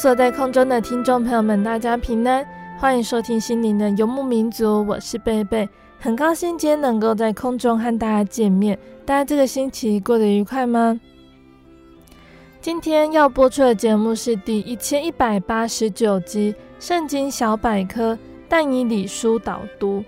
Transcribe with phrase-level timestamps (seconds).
[0.00, 2.42] 所有在空中的听众朋友们，大家平安，
[2.78, 8.78] 欢迎收听心灵的游牧民族，我是贝贝，很高兴今天能够在空中和大家见面。
[9.04, 10.98] 大家这个星期过得愉快吗？
[12.62, 18.14] 今天要播出的节目是第一千一百八十九集《圣经小百科》
[18.48, 20.02] 但以理书导读。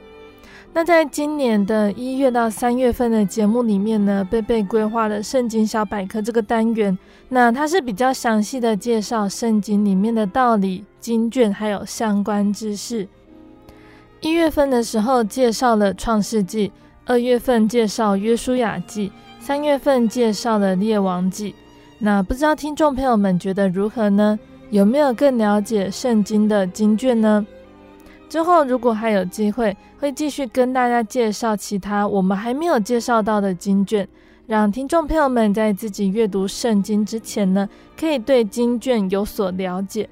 [0.74, 6.96] 那在今年的一月到三月份的节目里面呢，贝贝规划了圣经小百科这个单元。
[7.28, 13.06] 那它是比较详细的介绍圣经里面的道理、经卷还有相关知识。
[14.22, 16.72] 一月份的时候介绍了创世纪，
[17.04, 21.54] 二月份介绍约书亚记，三月份介绍了列王记。
[21.98, 24.38] 那不知道听众朋友们觉得如何呢？
[24.70, 27.46] 有没有更了解圣经的经卷呢？
[28.32, 34.08] 之后，如果还有机会，会继续跟大家介绍其他我们还没有介绍到的经卷，
[34.46, 40.08] 让听众朋友们在自己阅读圣经之前呢，可以对经卷有所了解。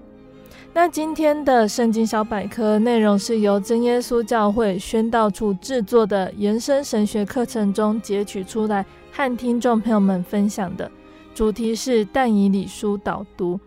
[0.74, 10.92] 那今天的圣经小百科内容是由真耶稣教会宣道处制作的延伸神学课程中截取出来，和听众朋友们分享的，
[11.34, 13.58] 主题是但以理书导读，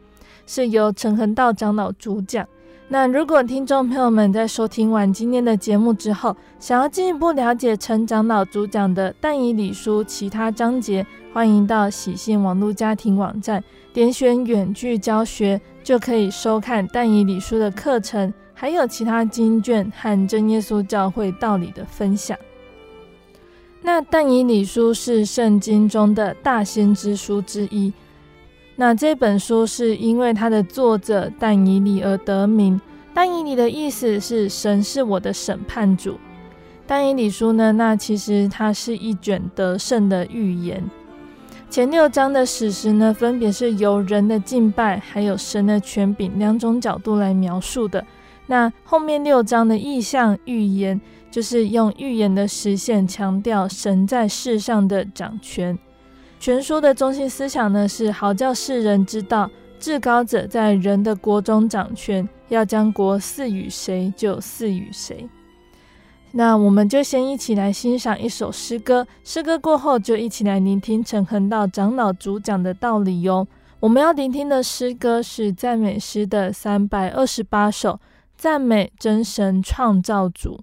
[0.46, 2.48] 是由陈恒道长老主讲。
[2.94, 22.38] 那如果听众朋友们在收听完今天的节目之后，想要进一步了解陈长老主讲的但以理书其他章节，欢迎到喜信网络家庭网站点选远距教学，就可以收看但以理书的课程，还有其他经卷和真耶稣教会道理的分享。
[23.82, 27.92] 那但以理书是圣经中的大先知书之一。
[28.76, 32.80] 那这本书是因为它的作者但以理而得名。
[33.14, 36.18] 但以理的意思是神是我的审判主。
[36.88, 40.84] 但以理书呢，那其实它是一卷得胜的预言。
[41.70, 48.04] 前六章的史实呢，分别是由人的敬拜还有神的权柄两种角度来描述的。
[48.48, 51.00] 那后面六章的异象预言，
[51.32, 55.78] 就是用预言的实现强调神在世上的掌权。
[56.44, 59.50] 全书的中心思想呢，是好叫世人知道，
[59.80, 65.30] 至高者在人的国中掌权，要将国赐予谁就赐予谁。
[66.34, 73.48] 那我们就先一起来欣赏一首诗歌，诗歌过后就一起来聆听陈恒道长老主讲的道理哟。
[73.80, 78.02] 我们要聆听的诗歌是赞美诗的三百二十八首，
[78.36, 80.60] 赞美真神创造主。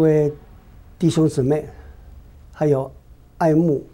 [0.00, 0.32] 各位
[0.98, 1.68] 弟兄姊妹，
[2.54, 2.90] 还有
[3.36, 3.86] 爱慕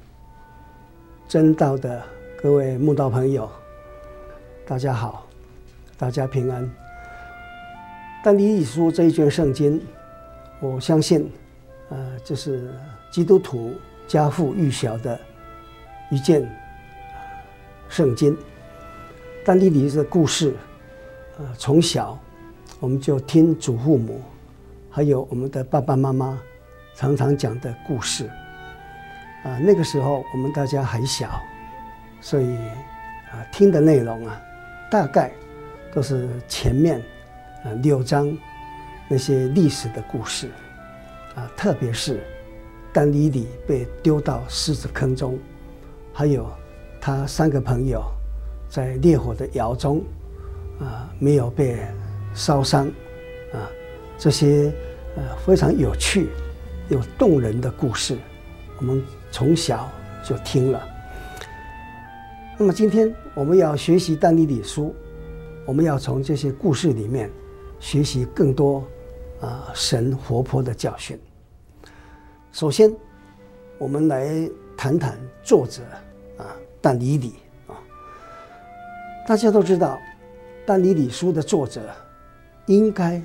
[1.26, 2.00] 真道的
[2.41, 3.50] 各位慕道朋友，
[4.64, 5.26] 大家好，
[5.99, 6.70] 大家平安。
[8.23, 9.85] 但以理书这一卷圣经，
[10.61, 11.29] 我相信，
[11.88, 12.70] 呃，这是
[13.11, 13.75] 基督徒
[14.06, 15.19] 家父育小的
[16.08, 16.49] 一件
[17.88, 18.38] 圣经。
[19.44, 20.55] 但以理的故事，
[21.38, 22.17] 呃，从小
[22.79, 24.20] 我们就听祖父母。
[24.96, 26.40] 还有我们的爸爸妈妈
[26.94, 28.31] 常常讲的故事，
[29.44, 31.38] 啊，那个时候我们大家还小，
[32.19, 32.56] 所以
[33.31, 34.40] 啊，听的内容啊，
[34.90, 35.31] 大概
[35.93, 36.98] 都是前面
[37.62, 38.34] 啊六章
[39.06, 40.50] 那些历史的故事，
[41.34, 42.19] 啊，特别是
[42.90, 45.38] 但以理被丢到狮子坑中，
[46.10, 46.50] 还有
[47.02, 48.02] 他三个朋友
[48.66, 50.02] 在烈火的窑中
[50.81, 51.87] 啊没有被
[52.32, 52.87] 烧伤，
[53.52, 53.69] 啊，
[54.16, 54.72] 这些。
[55.16, 56.28] 呃，非常有趣、
[56.88, 58.16] 有动人的故事，
[58.78, 59.90] 我们从小
[60.22, 60.86] 就听了。
[62.58, 64.94] 那么今天我们要学习但以理书，
[65.66, 67.30] 我们要从这些故事里面
[67.80, 68.84] 学习更多
[69.40, 71.19] 啊、神活泼的教训。
[72.52, 72.94] 首先，
[73.78, 75.82] 我们来谈谈作者
[76.38, 77.34] 啊但以理
[77.66, 77.76] 啊。
[79.26, 79.98] 大家都知道，
[80.66, 81.82] 但以理书的作者
[82.66, 83.20] 应该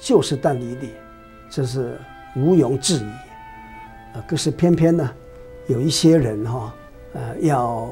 [0.00, 0.90] 就是但以理。
[1.48, 1.98] 这是
[2.34, 5.10] 毋庸置疑，啊，可是偏偏呢，
[5.68, 6.74] 有一些人哈，
[7.14, 7.88] 呃，要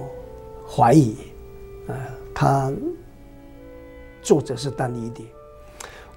[0.69, 1.17] 怀疑，
[1.87, 1.95] 呃，
[2.35, 2.73] 他
[4.23, 5.29] 作者是但以理，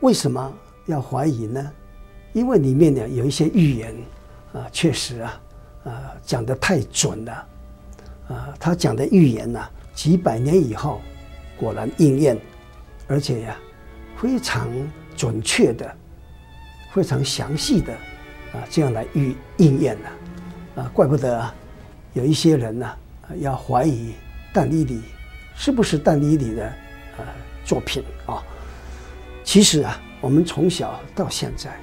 [0.01, 0.53] 为什么
[0.87, 1.71] 要怀疑呢？
[2.33, 3.95] 因为里面呢有一些预言，
[4.53, 5.41] 啊，确实啊，
[5.85, 7.47] 啊，讲的太准了，
[8.27, 10.99] 啊，他讲的预言呢，几百年以后
[11.57, 12.37] 果然应验，
[13.07, 13.57] 而且呀，
[14.17, 14.67] 非常
[15.15, 15.95] 准确的。
[16.93, 17.93] 非常详细的
[18.53, 20.09] 啊，这样来预应验了
[20.83, 21.53] 啊，怪不得
[22.13, 22.91] 有一些人呢
[23.39, 24.13] 要怀疑
[24.53, 25.01] 但以理
[25.55, 26.65] 是不是但以理的
[27.17, 27.25] 呃
[27.63, 28.43] 作品啊。
[29.43, 31.77] 其实啊，我们从小到现在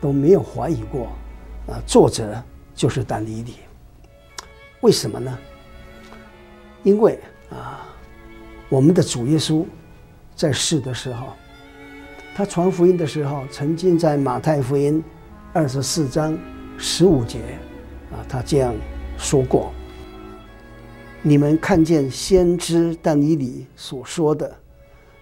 [0.00, 1.08] 都没有怀疑过
[1.66, 2.42] 啊，作者
[2.74, 3.56] 就是但以理。
[4.80, 5.38] 为什么呢？
[6.84, 7.18] 因为
[7.50, 7.86] 啊，
[8.68, 9.64] 我们的主耶稣
[10.34, 11.28] 在世的时候。
[12.38, 15.02] 他传福音的时候，曾经在马太福音
[15.52, 16.38] 二十四章
[16.78, 17.40] 十五节，
[18.12, 18.72] 啊，他这样
[19.16, 19.72] 说过
[21.20, 24.56] ：“你们看见先知但以理所说的，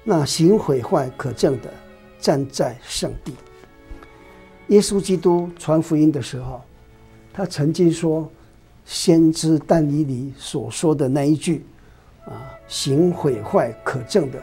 [0.04, 1.72] 那行毁坏可证的，
[2.18, 3.32] 站在圣地。”
[4.68, 6.60] 耶稣基督传福音的时候，
[7.32, 8.30] 他曾经说，
[8.84, 11.64] 先知但以理所说的那一句
[12.28, 14.38] ：“啊，行毁坏可证的，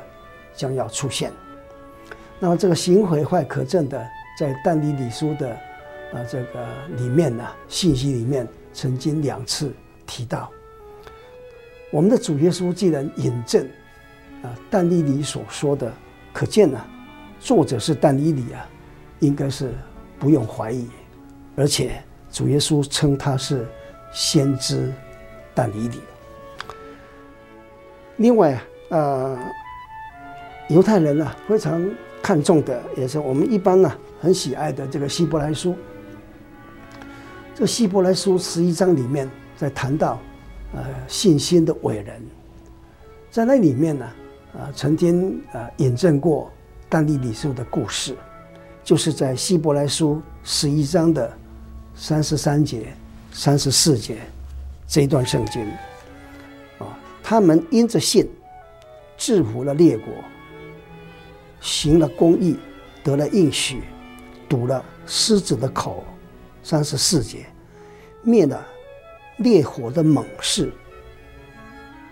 [0.56, 1.32] 将要出现。”
[2.44, 4.06] 那么这个行毁坏可证的，
[4.38, 5.52] 在但以理书的
[6.12, 9.74] 啊这个里面呢，信息里面曾经两次
[10.06, 10.52] 提到。
[11.90, 13.66] 我们的主耶稣既然引证
[14.42, 15.90] 啊但以理所说的，
[16.34, 16.86] 可见呢，
[17.40, 18.68] 作者是但以理啊，
[19.22, 19.74] 应该是
[20.20, 20.90] 不用怀疑，
[21.56, 23.66] 而且主耶稣称他是
[24.12, 24.92] 先知
[25.56, 26.02] 但以理。
[28.18, 29.40] 另外啊，
[30.68, 31.82] 犹太人呢非常。
[32.24, 35.76] 看重的也是我们一般呢很喜爱的这个希伯来书。
[37.54, 40.18] 这希伯来书十一章里面在谈到，
[40.74, 42.20] 呃信心的伟人，
[43.30, 44.06] 在那里面呢，
[44.54, 46.50] 啊曾经啊引证过
[46.88, 48.16] 但以理书的故事，
[48.86, 51.32] 就是在希伯来书十一章的
[51.94, 52.88] 三十三节、
[53.34, 54.18] 三十四节
[54.88, 55.62] 这一段圣经，
[56.80, 58.28] 啊他们因着信
[59.18, 60.08] 制服了列国。
[61.64, 62.58] 行了公义，
[63.06, 63.82] 得了应许，
[64.50, 66.04] 堵了狮子的口，
[66.62, 67.46] 三十四节，
[68.22, 68.62] 灭了
[69.38, 70.70] 烈火的猛士，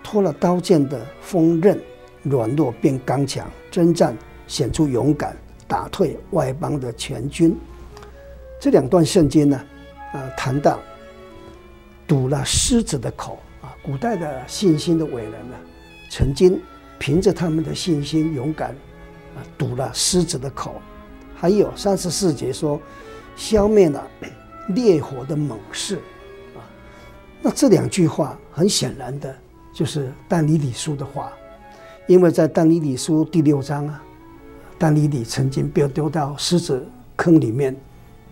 [0.02, 1.78] 脱了刀剑的锋刃，
[2.22, 4.16] 软弱变刚强，征战
[4.46, 5.36] 显出勇敢，
[5.68, 7.54] 打退外邦的全军。
[8.58, 9.64] 这两段圣经呢，
[10.14, 10.80] 啊，谈到
[12.06, 15.56] 堵了狮子的口啊，古代的信心的伟人呢，
[16.10, 16.58] 曾经
[16.98, 18.74] 凭着他们的信心勇敢。
[19.36, 20.80] 啊，堵了狮子的口，
[21.34, 22.80] 还有三十四节说，
[23.36, 24.06] 消灭了
[24.68, 25.96] 烈火的猛士，
[26.54, 26.60] 啊，
[27.40, 29.34] 那这两句话很显然的
[29.72, 31.32] 就是但以理书的话，
[32.06, 34.02] 因为在但以理书第六章啊，
[34.78, 36.86] 但以理曾经被丢到狮子
[37.16, 37.74] 坑里面，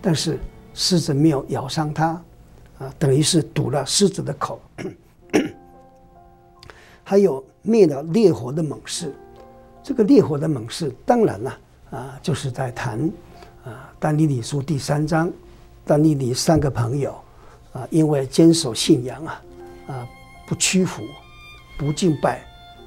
[0.01, 0.39] 但是
[0.73, 2.09] 狮子没有咬伤他，
[2.77, 4.61] 啊，等于是堵了狮子的口，
[7.03, 9.13] 还有灭了烈火的猛士。
[9.83, 11.57] 这个烈火的猛士，当然了，
[11.89, 12.99] 啊，就是在谈
[13.65, 15.31] 啊，但以理书第三章，
[15.85, 17.15] 但以理三个朋友
[17.73, 19.41] 啊，因为坚守信仰啊，
[19.87, 20.07] 啊，
[20.47, 21.03] 不屈服，
[21.77, 22.45] 不敬拜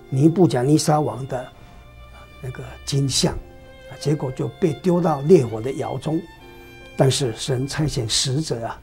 [0.08, 1.46] 尼布甲尼撒王的
[2.40, 3.36] 那个金像，
[3.98, 6.20] 结果就被丢到烈火的窑中。
[6.96, 8.80] 但是神差遣使者啊，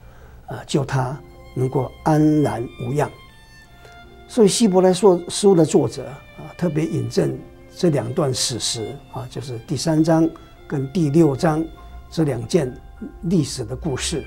[0.48, 1.18] 啊，救他
[1.54, 3.10] 能够安然无恙。
[4.28, 7.38] 所以希伯来书书的作者啊，特别引证
[7.76, 10.28] 这两段史实啊，就是第三章
[10.68, 11.64] 跟第六章
[12.10, 12.72] 这两件
[13.22, 14.24] 历史的故事，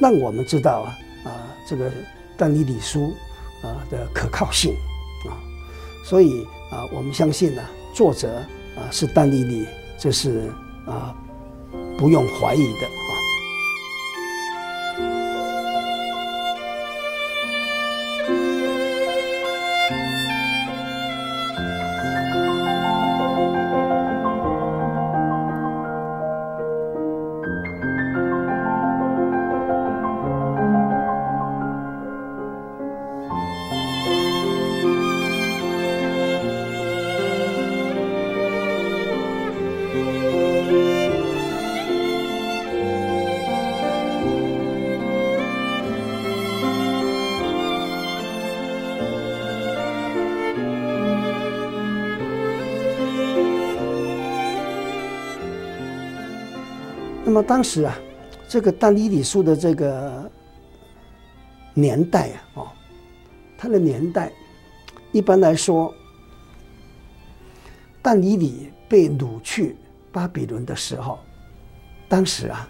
[0.00, 1.30] 让我们知道啊啊
[1.68, 1.90] 这个
[2.36, 3.12] 但尼里书
[3.62, 4.74] 啊的可靠性
[5.28, 5.34] 啊。
[6.04, 7.62] 所以啊，我们相信呢、
[7.94, 8.36] 作者
[8.76, 9.66] 啊是但尼里，
[9.98, 10.50] 这是
[10.86, 11.14] 啊
[11.98, 13.01] 不用怀疑的。
[57.42, 57.98] 当时啊，
[58.48, 60.30] 这个但以理书的这个
[61.74, 62.68] 年代啊，哦，
[63.58, 64.30] 它的年代
[65.10, 65.92] 一般来说，
[68.00, 69.76] 但以理被掳去
[70.10, 71.18] 巴比伦的时候，
[72.08, 72.68] 当时啊，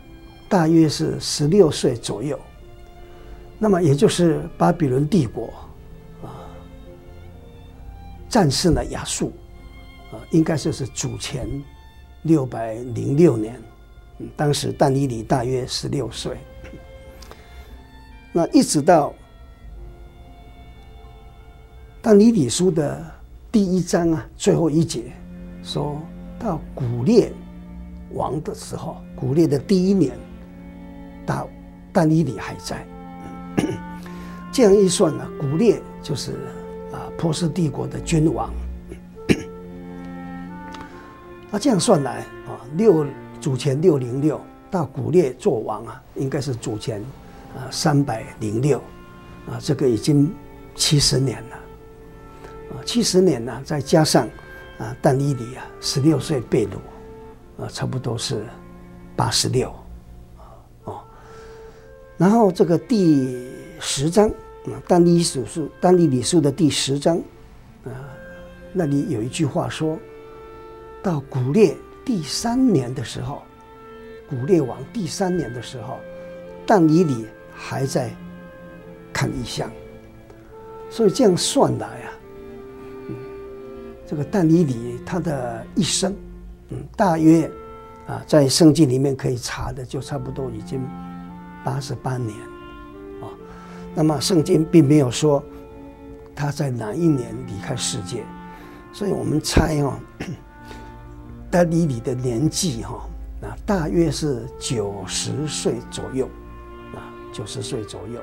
[0.49, 2.39] 大约是十六岁左右。
[3.59, 5.53] 那么也就是巴比伦帝国
[6.23, 6.51] 啊，
[8.29, 9.33] 战胜了亚述
[10.11, 11.49] 啊，应该就是主前
[12.23, 13.61] 六百零六年。
[14.37, 16.37] 当时但以理大约十六岁，
[18.33, 19.13] 那一直到
[22.01, 23.05] 但以理书的
[23.51, 25.13] 第一章啊，最后一节，
[25.63, 26.01] 说
[26.39, 27.33] 到古列
[28.13, 30.19] 王的时候，古列的第一年，
[31.25, 31.49] 到
[31.93, 32.85] 但以理还在。
[34.51, 36.33] 这样一算呢，古列就是
[36.93, 38.53] 啊波斯帝国的君王。
[41.51, 43.07] 那这样算来啊六。
[43.43, 47.03] 主前六零六到古列做王啊，应该是主前
[47.57, 48.79] 啊三百零六
[49.49, 50.33] 啊，这个已经
[50.77, 51.57] 七十年了
[52.71, 54.29] 啊，七十年呢，再加上
[54.79, 56.71] 啊但尼里啊十六岁被掳
[57.61, 58.47] 啊，差不多是
[59.17, 59.75] 八十六
[60.85, 61.03] 啊，
[62.17, 64.29] 然后这个第十章
[64.67, 67.17] 啊但以理书但以理书的第十章
[67.85, 67.91] 啊，
[68.73, 69.99] 那里有一句话说
[71.03, 71.77] 到古列。
[72.05, 73.43] 第三年的时候，
[74.29, 75.99] 古列王第三年的时候，
[76.67, 78.11] 但以理还在
[79.13, 79.71] 看异象，
[80.91, 82.13] 所以这样算来啊，
[83.09, 83.17] 嗯，
[84.07, 86.15] 这个但以理他的一生，
[86.71, 87.51] 嗯，大约
[88.07, 90.83] 啊，在圣经里面可以查的，就差不多已经
[91.65, 92.37] 八十八年，
[93.21, 93.31] 啊，
[93.95, 95.43] 那么圣经并没有说
[96.35, 98.25] 他在哪一年离开世界，
[98.93, 99.95] 所以我们猜哦。
[101.53, 103.07] 但以理的年纪哈，
[103.39, 106.25] 那，大约是九十岁左右，
[106.95, 108.19] 啊，九十岁左右，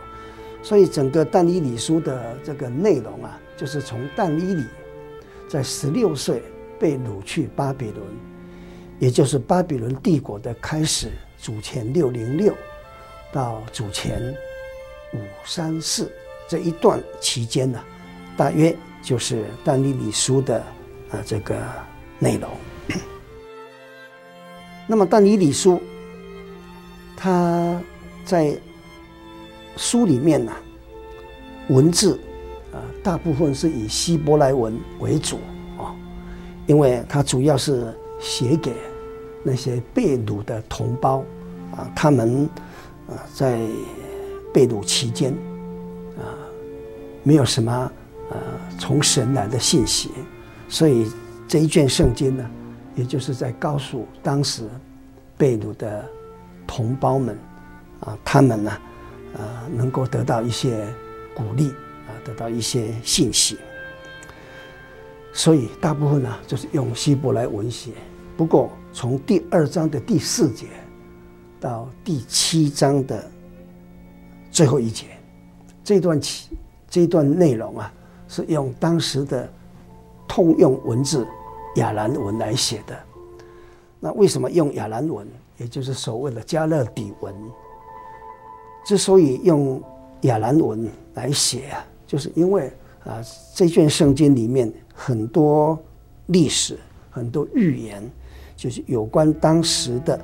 [0.63, 4.65] 所以整个但以理书的这个内容啊，就是从但以理
[5.47, 6.41] 在十六岁
[6.79, 8.03] 被掳去巴比伦，
[8.97, 12.51] 也就是巴比伦帝国的开始，主前六零六
[13.31, 14.35] 到主前
[15.13, 16.11] 五三四
[16.47, 17.79] 这一段期间呢，
[18.35, 20.57] 大约就是但以理书的
[21.11, 21.55] 啊这个
[22.17, 22.49] 内容。
[24.91, 25.79] 那么，但以理书，
[27.15, 27.79] 他
[28.25, 28.57] 在
[29.77, 30.51] 书里面呢，
[31.67, 32.19] 文字
[32.73, 35.37] 啊，大部分是以希伯来文为主
[35.77, 35.93] 啊，
[36.65, 38.73] 因为他主要是写给
[39.43, 41.19] 那些被掳的同胞
[41.71, 42.49] 啊，他们
[43.07, 43.61] 啊在
[44.51, 45.31] 被掳期间
[46.17, 46.33] 啊，
[47.21, 47.91] 没有什么啊
[48.79, 50.09] 从神来的信息，
[50.67, 51.05] 所以
[51.47, 52.49] 这一卷圣经呢。
[52.99, 54.67] 也就是在告诉当时
[55.37, 56.03] 被掳的
[56.67, 57.37] 同胞们
[58.01, 58.71] 啊，他们呢，
[59.37, 60.85] 啊，能够得到一些
[61.33, 63.57] 鼓励啊，得到一些信息。
[65.31, 67.93] 所以大部分呢，就是用希伯来文写。
[68.35, 70.67] 不过从第二章的第四节
[71.57, 73.25] 到第七章的
[74.51, 75.05] 最后一节，
[75.85, 76.49] 这段起
[76.89, 77.93] 这段内容啊，
[78.27, 79.49] 是用当时的
[80.27, 81.25] 通用文字。
[81.79, 82.97] 亚兰文来写的，
[83.99, 85.25] 那为什么用亚兰文，
[85.57, 87.33] 也就是所谓的加勒底文？
[88.85, 89.81] 之所以用
[90.21, 92.71] 亚兰文来写啊，就是因为
[93.03, 93.21] 啊，
[93.55, 95.77] 这卷圣经里面很多
[96.27, 96.77] 历史、
[97.09, 98.03] 很多预言，
[98.55, 100.15] 就是有关当时的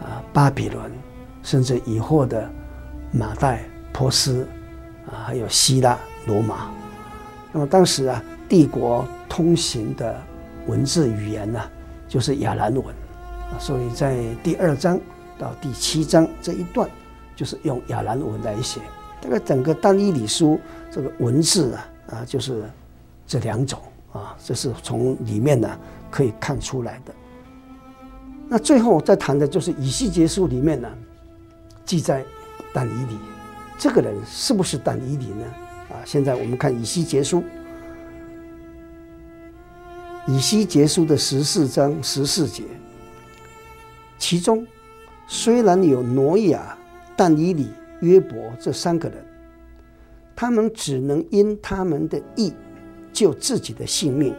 [0.00, 0.90] 啊巴比伦，
[1.42, 2.50] 甚至以后的
[3.12, 4.46] 马代、波斯
[5.06, 6.70] 啊，还有希腊、罗马。
[7.52, 10.20] 那么当时啊，帝国通行的
[10.70, 11.60] 文字语言呢、
[12.06, 12.84] 就是亚兰文。
[13.58, 14.98] 所以在第二章
[15.36, 16.88] 到第七章这一段，
[17.34, 18.80] 就是用亚兰文来写。
[19.20, 20.58] 大概整个但以理书
[20.90, 22.62] 这个文字啊啊，就是
[23.26, 23.78] 这两种
[24.12, 25.68] 啊，这是从里面呢
[26.10, 27.12] 可以看出来的。
[28.48, 30.88] 那最后再谈的就是以西结书里面呢
[31.84, 32.24] 记载
[32.72, 33.18] 但以理
[33.78, 35.44] 这个人是不是但以理呢？
[35.90, 37.42] 啊，现在我们看以西结书，
[40.30, 42.62] 以西结书的十四章十四节。
[44.16, 44.64] 其中
[45.26, 46.78] 虽然有挪亚、
[47.16, 47.68] 但以理、
[48.00, 49.24] 约伯这三个人，
[50.36, 52.52] 他们只能因他们的义
[53.12, 54.32] 救自己的性命，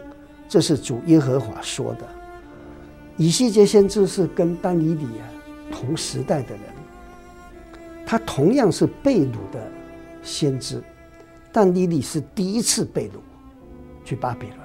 [0.48, 2.08] 这是主耶和华说的。
[3.18, 5.28] 以西结先知是跟但以理啊
[5.72, 6.64] 同时代的人，
[8.06, 9.70] 他同样是被掳的
[10.24, 10.82] 先知，
[11.52, 13.14] 但以理是第一次被掳
[14.06, 14.61] 去巴比伦，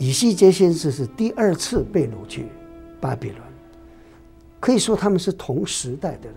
[0.00, 2.46] 以西结先知是第二次被掳去
[3.02, 3.40] 巴比伦。
[4.58, 6.36] 可以说他们是同时代的人。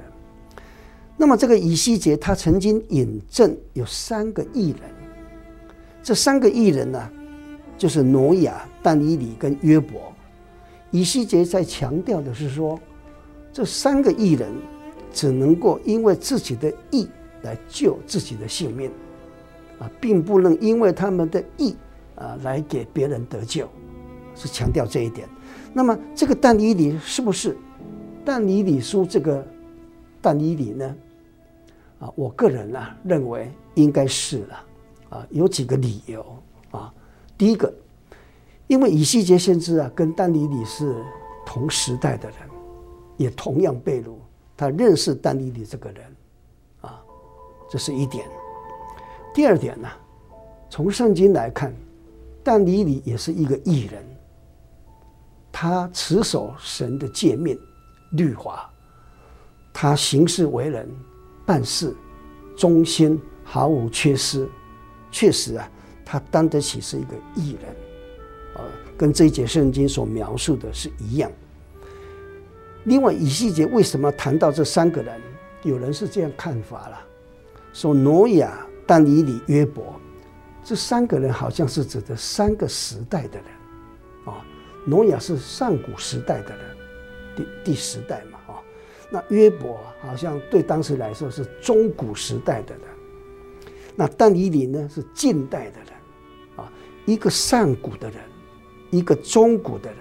[1.15, 4.79] 那么这个以西结他曾经引证有三个艺人，
[6.01, 7.09] 这三个艺人呢、
[7.77, 10.11] 就是挪亚、但以理跟约伯。
[10.91, 12.77] 以西结在强调的是说，
[13.53, 14.51] 这三个艺人
[15.13, 17.07] 只能够因为自己的义
[17.43, 18.91] 来救自己的性命，
[19.79, 21.73] 啊，并不能因为他们的义
[22.15, 23.67] 啊来给别人得救，
[24.35, 25.27] 是强调这一点。
[25.73, 27.57] 那么这个但以理是不是？
[28.25, 29.45] 但以理书这个
[30.21, 30.95] 但以理呢？
[31.99, 34.65] 啊，我个人呢、啊、认为应该是了，
[35.09, 36.25] 啊，有几个理由
[36.71, 36.93] 啊。
[37.37, 37.73] 第一个，
[38.67, 41.03] 因为以西结先知啊跟但以理是
[41.45, 42.37] 同时代的人，
[43.17, 44.13] 也同样被掳，
[44.55, 46.05] 他认识但以理这个人，
[46.81, 47.01] 啊，
[47.69, 48.25] 这是一点。
[49.33, 49.87] 第二点呢、
[50.69, 51.73] 从圣经来看，
[52.43, 54.03] 但以理也是一个艺人，
[55.51, 57.57] 他持守神的诫命。
[58.11, 58.69] 律法，
[59.73, 60.87] 他行事为人，
[61.47, 61.95] 办事
[62.55, 64.47] 忠心，毫无缺失。
[65.09, 65.67] 确实啊，
[66.05, 67.75] 他担得起是一个艺人，
[68.55, 68.61] 呃，
[68.95, 71.31] 跟这一节圣经所描述的是一样。
[72.83, 75.19] 另外，以西结为什么谈到这三个人？
[75.63, 76.99] 有人是这样看法了，
[77.73, 79.99] 说挪亚、但以理、约伯，
[80.63, 83.45] 这三个人好像是指的三个时代的人
[84.25, 84.45] 啊。
[84.85, 86.59] 挪亚是上古时代的人。
[87.35, 88.61] 第第十代嘛，啊，
[89.09, 92.83] 那约伯好像对当时来说是中古时代的人，
[93.95, 95.87] 那但以理呢是近代的人，
[96.57, 96.71] 啊，
[97.07, 98.19] 一个上古的人，
[98.91, 99.99] 一个中古的人，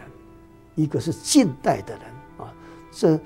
[0.74, 2.02] 一个是近代的人，
[2.36, 2.52] 啊，
[2.90, 3.18] 这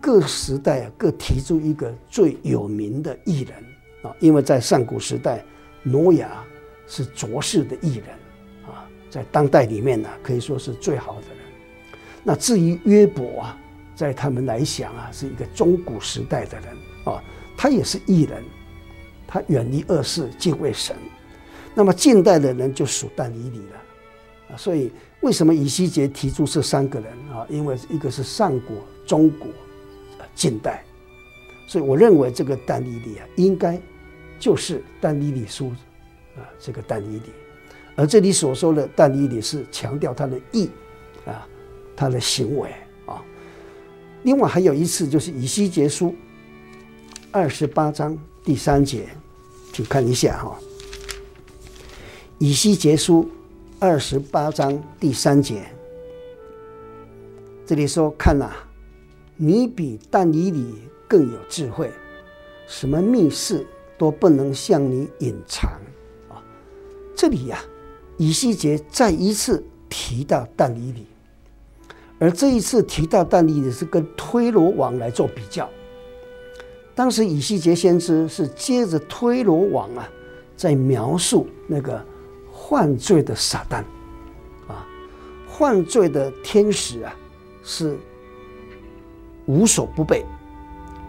[0.00, 3.58] 各时代啊各提出一个最有名的艺人，
[4.04, 5.44] 啊，因为在上古时代，
[5.82, 6.42] 挪亚
[6.86, 8.08] 是卓氏的艺人，
[8.66, 11.38] 啊，在当代里面呢可以说是最好的人。
[12.22, 13.58] 那至于约伯啊，
[13.94, 16.68] 在他们来讲啊，是一个中古时代的人
[17.04, 17.22] 啊，
[17.56, 18.42] 他也是艺人，
[19.26, 20.96] 他远离恶事，敬畏神。
[21.74, 24.56] 那么近代的人就属但以理了啊。
[24.56, 27.46] 所以为什么以西结提出这三个人啊？
[27.48, 29.48] 因为一个是上古、中古、
[30.34, 30.84] 近代，
[31.66, 33.80] 所以我认为这个但以理啊，应该
[34.38, 35.72] 就是但以理书
[36.36, 37.32] 啊，这个但以理。
[37.96, 40.68] 而这里所说的但以理是强调他的义
[41.24, 41.46] 啊。
[41.96, 42.74] 他的行为
[43.06, 43.22] 啊，
[44.24, 46.12] 另外还有一次就是以西结书
[47.30, 49.06] 二十八章第三节，
[49.72, 50.58] 请看一下哈。
[52.38, 53.30] 以西结书
[53.78, 55.62] 二十八章第三节，
[57.64, 58.50] 这里说：“看呐，
[59.36, 60.74] 你比但以理
[61.06, 61.92] 更有智慧，
[62.66, 63.64] 什么密事
[63.96, 65.70] 都不能向你隐藏。”
[67.14, 67.58] 这里呀，
[68.16, 71.06] 以西结再一次提到但以理。
[72.18, 75.68] 而这一次提到但以理是跟推罗王来做比较。
[76.94, 80.08] 当时以西结先知是接着推罗王啊，
[80.56, 82.04] 在描述那个
[82.52, 83.78] 犯罪的撒旦，
[84.68, 84.86] 啊，
[85.48, 87.14] 犯罪的天使啊，
[87.64, 87.96] 是
[89.46, 90.24] 无所不备，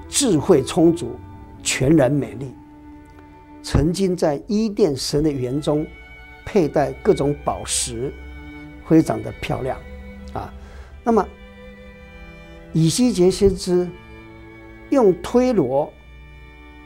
[0.10, 1.16] 智慧充足，
[1.62, 2.52] 全然美丽，
[3.66, 5.84] 曾经在伊甸神的园中
[6.46, 8.14] 佩戴各种宝石，
[8.88, 9.76] 非常的漂亮，
[10.34, 10.54] 啊。
[11.04, 11.28] 那么，
[12.74, 13.90] 以西结先知
[14.92, 15.92] 用推罗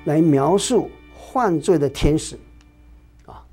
[0.05, 0.89] 来描述
[1.33, 2.37] 犯罪的天使
[3.25, 3.43] 啊，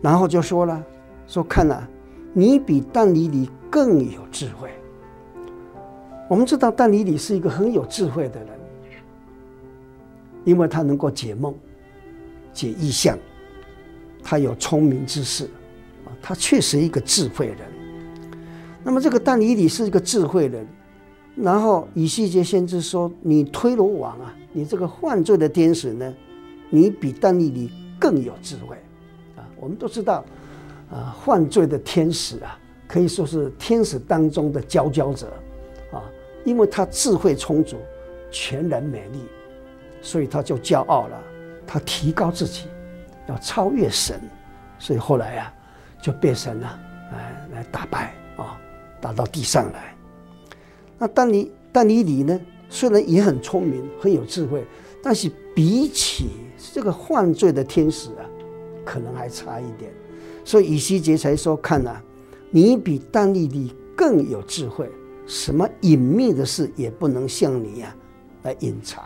[0.00, 0.80] 然后就说了
[1.26, 1.84] ：“说看呐、
[2.32, 4.70] 你比但以理更有智慧。”
[6.30, 8.48] 我们知道但以理是一个很有智慧的人，
[10.44, 11.52] 因为他能够解梦、
[12.52, 13.18] 解意象，
[14.22, 15.44] 他有聪明之士
[16.04, 17.58] 啊，他确实一个智慧人。
[18.82, 20.66] 那么这个但以理是一个智慧人。
[21.36, 26.14] 然后以西结先知说：“你推罗王啊，你这个犯罪的天使呢，
[26.68, 28.76] 你比但以理更有智慧
[29.36, 29.46] 啊！
[29.56, 30.24] 我们都知道，
[30.90, 35.32] 啊，犯罪的天使啊，可以说是天使当中的佼佼者
[35.92, 36.02] 啊，
[36.44, 37.76] 因为他智慧充足，
[38.30, 39.20] 全然美丽，
[40.02, 41.22] 所以他就骄傲了，
[41.72, 42.64] 他提高自己，
[43.28, 44.20] 要超越神，
[44.76, 45.54] 所以后来啊，
[46.02, 46.76] 就被神啊
[47.12, 48.60] 来来打败啊，
[49.00, 49.94] 打到地上来。”
[50.98, 52.40] 那但尼但尼里呢？
[52.68, 54.66] 虽然也很聪明，很有智慧，
[55.00, 56.30] 但是比起
[56.72, 58.26] 这个犯罪的天使啊，
[58.84, 59.92] 可能还差一点。
[60.44, 62.02] 所以以西结才说：“看呐、
[62.50, 64.90] 你比但尼里更有智慧，
[65.24, 67.94] 什么隐秘的事也不能向你呀、
[68.42, 69.04] 啊、来隐藏。”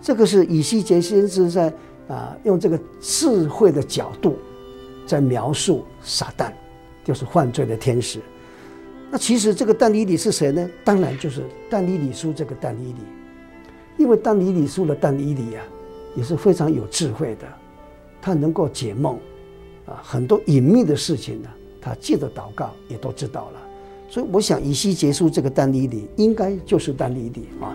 [0.00, 1.72] 这个是以西结先知在
[2.08, 4.36] 啊用这个智慧的角度
[5.06, 6.52] 在描述撒旦，
[7.04, 8.20] 就是犯罪的天使。
[9.10, 10.68] 那其实这个但尼里是谁呢？
[10.84, 12.98] 当然就是但尼里书这个但尼里，
[13.96, 15.62] 因为但尼里书的但尼里啊，
[16.16, 17.46] 也是非常有智慧的，
[18.20, 19.16] 他能够解梦，
[19.86, 21.48] 啊，很多隐秘的事情呢，
[21.80, 23.62] 他借着祷告也都知道了。
[24.08, 27.74] 所以我想以西结书这个但尼里，应该就是但尼里啊。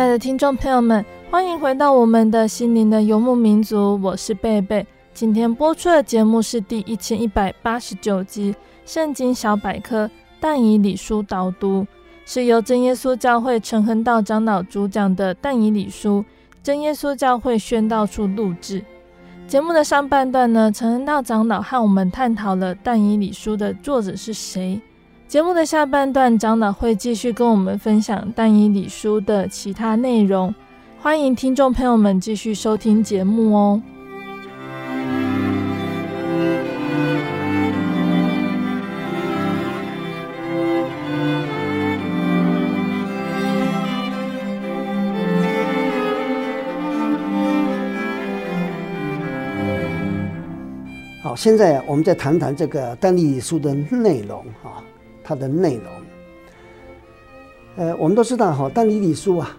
[0.00, 4.86] 亲爱的听众朋友们，欢迎回到我们的心灵的游牧民族，我是贝贝。
[5.12, 8.50] 今天播出的节目是第一千一百八十九集
[8.86, 10.06] 《圣经小百科》
[10.40, 11.86] 但以理书导读，
[12.24, 16.24] 是由真耶稣教会陈恒道长老主讲的但以理书
[16.62, 18.82] 真耶稣教会宣道处录制。
[19.46, 24.80] 节目的上半段呢，陈恒道长老和我们探讨了但以理书的作者是谁。
[25.30, 30.52] 节目的下半段，长老会继续跟我们分享但以理书的其他内容，
[31.00, 33.80] 欢迎听众朋友们继续收听节目哦。
[51.22, 54.82] 好，现在我们再谈谈这个但以理书的内容啊。
[55.30, 55.84] 它的内容，
[57.76, 59.56] 呃，我们都知道哈，但以理书啊，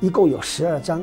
[0.00, 1.00] 一共有十二章。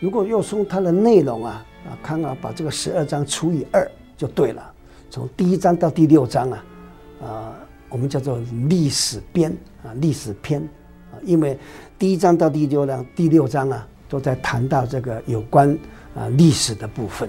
[0.00, 4.72] 如果要从它的内容啊啊看啊，把这个十二章除以二就对了。
[5.10, 6.64] 从第一章到第六章啊，
[7.22, 7.54] 啊，
[7.90, 10.62] 我们叫做历史编啊，历史篇
[11.12, 11.58] 啊，因为
[11.98, 15.78] 第一章到第六章，第六章啊，都在谈到这个有关
[16.14, 17.28] 啊历史的部分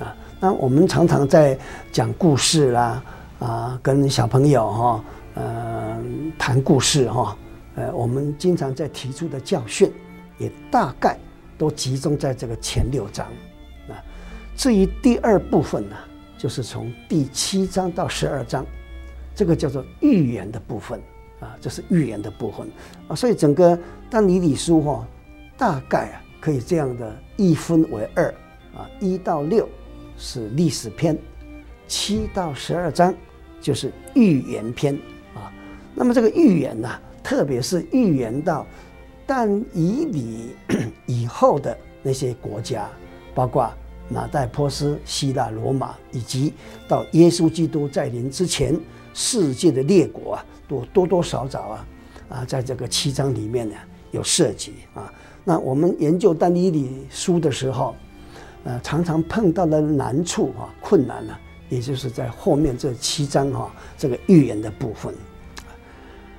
[0.00, 0.12] 啊。
[0.40, 1.56] 那我们常常在
[1.92, 2.82] 讲故事啦。
[2.82, 3.04] 啊，
[3.42, 6.00] 啊跟小朋友哈，呃，
[6.38, 7.36] 谈故事哈，
[7.74, 9.92] 呃，我们经常在提出的教训，
[10.38, 11.18] 也大概
[11.58, 13.26] 都集中在这个前六章
[13.88, 13.98] 啊。
[14.54, 15.96] 至于第二部分呢，
[16.38, 18.64] 就是从第七章到十二章，
[19.34, 21.00] 这个叫做预言的部分
[21.40, 22.70] 啊，这是预言的部分
[23.08, 23.16] 啊。
[23.16, 23.76] 所以整个
[24.08, 25.04] 但以理书哈，
[25.58, 28.32] 大概啊可以这样的一分为二
[28.76, 29.68] 啊，一到六
[30.16, 31.18] 是历史篇，
[31.88, 33.12] 七到十二章。
[33.62, 34.94] 就是预言篇
[35.34, 35.50] 啊，
[35.94, 36.90] 那么这个预言呢，
[37.22, 38.66] 特别是预言到
[39.26, 40.54] 但以理
[41.06, 42.88] 以后的那些国家，
[43.34, 43.72] 包括
[44.08, 46.52] 马代波斯、希腊、罗马，以及
[46.86, 48.78] 到耶稣基督再临之前，
[49.14, 51.86] 世界的列国啊，都多多少少啊
[52.28, 53.76] 啊，在这个七章里面呢
[54.10, 55.10] 有涉及啊。
[55.44, 57.94] 那我们研究但以理书的时候，
[58.64, 61.34] 呃，常常碰到的难处啊、困难呢、
[61.72, 65.14] 也就是在后面这七章哈、这个预言的部分。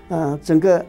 [0.10, 0.86] 啊，整个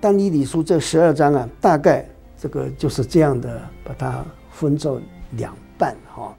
[0.00, 5.02] 但以理书这十二章啊，大概这个就是这样的，把它分作
[5.32, 6.32] 两半哈。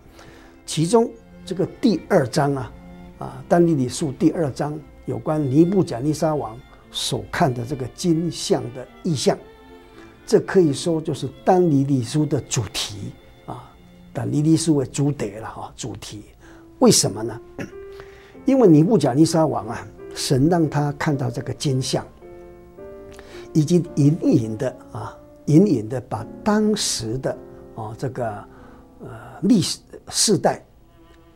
[0.65, 1.11] 其中
[1.45, 2.71] 这个第二章啊，
[3.19, 6.57] 啊，但以理书第二章有关尼布甲尼撒王
[6.91, 9.37] 所看的这个金像的意象，
[10.25, 13.11] 这可以说就是但以理书的主题
[13.45, 13.69] 啊。
[14.13, 16.23] 但尼利书为主题了哈，主题
[16.79, 17.39] 为什么呢？
[18.45, 22.05] 因为尼布甲尼撒王啊，神让他看到这个金像，
[23.53, 27.37] 以及隐隐的啊，隐隐的把当时的
[27.75, 28.29] 啊这个
[29.01, 29.09] 呃
[29.41, 30.63] 历史世代，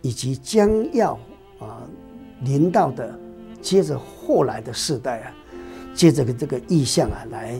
[0.02, 1.14] 以及将要
[1.60, 1.82] 啊
[2.42, 3.14] 临到的
[3.62, 5.34] 接着后来的世代啊，
[5.94, 7.60] 借着这个意象啊来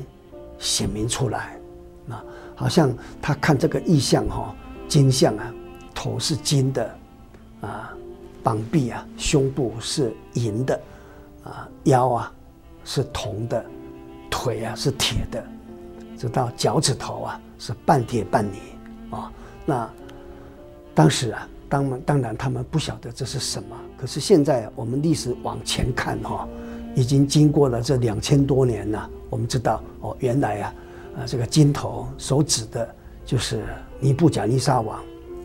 [0.58, 1.60] 显明出来
[2.08, 2.24] 啊，
[2.56, 4.56] 好像他看这个意象哈。
[4.88, 5.54] 金像啊，
[5.96, 6.94] 头是金的，
[7.62, 7.94] 啊，
[8.44, 10.82] 膀臂啊，胸部是银的，
[11.44, 12.34] 啊，腰啊
[12.84, 13.64] 是铜的，
[14.30, 15.44] 腿啊是铁的，
[16.18, 18.58] 直到脚趾头啊是半铁半泥
[19.12, 19.32] 啊。
[19.66, 19.90] 那
[20.94, 26.48] 当时啊，当当然他们不晓得这是什么，可是现在我们历史往前看哈，
[26.96, 30.74] 已经经过了这两千多年了，我们知道哦，原来啊，
[31.20, 32.96] 啊这个金头所指的。
[33.24, 33.64] 就是
[34.00, 35.00] 尼布甲尼撒王，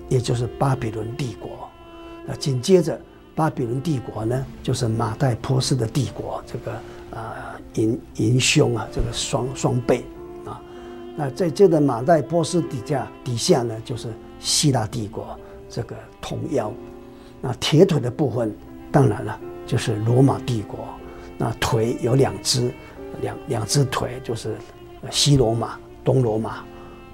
[0.09, 1.65] 也就是巴比伦帝国。
[2.27, 3.01] 那紧接着
[3.35, 6.43] 巴比伦帝国呢，就是马代波斯的帝国。
[6.47, 6.73] 这个
[7.17, 10.05] 啊，银银胸啊，这个双双背
[10.45, 10.61] 啊。
[11.17, 14.09] 那在这个马代波斯底下底下呢，就是
[14.41, 16.73] 希腊帝国这个铜腰。
[17.41, 18.55] 那铁腿的部分，
[18.91, 20.81] 当然了，就是罗马帝国。
[21.39, 22.73] 那腿有两只，
[23.21, 24.57] 两两只腿就是
[25.11, 26.65] 西罗马、东罗马。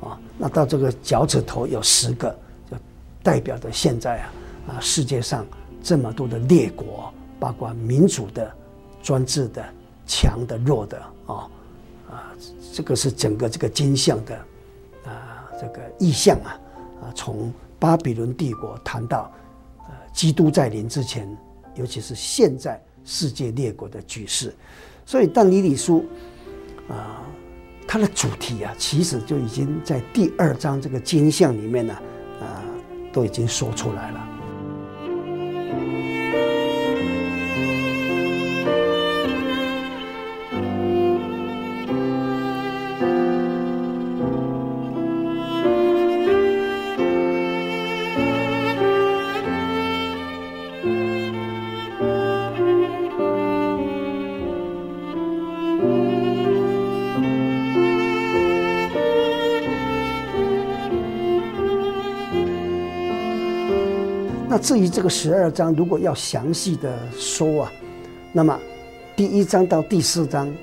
[0.00, 2.30] 啊，那到这个脚趾头有十个，
[2.70, 2.76] 就
[3.22, 4.32] 代表着现在啊
[4.68, 5.46] 啊世界上
[5.82, 8.52] 这么多的列国，包括民主的、
[9.02, 9.64] 专制的、
[10.06, 11.48] 强的、弱的啊
[12.10, 12.34] 啊，
[12.72, 14.36] 这个是整个这个金像的
[15.04, 16.60] 啊这个意象啊
[17.02, 19.30] 啊，从巴比伦帝国谈到
[19.78, 21.28] 呃基督再临之前，
[21.74, 24.54] 尤其是现在世界列国的局势，
[25.04, 26.04] 所以但以理书
[26.88, 27.20] 啊。
[27.84, 31.94] 它的主题啊，其实就已经在第二章这个金像里面呢，
[32.40, 32.62] 啊，
[33.12, 34.28] 都已经说出来了。
[35.72, 36.21] 那
[64.62, 67.72] 至于这个十二章，如果要详细的说啊，
[68.32, 68.56] 那么
[69.16, 70.54] 第一章到第四章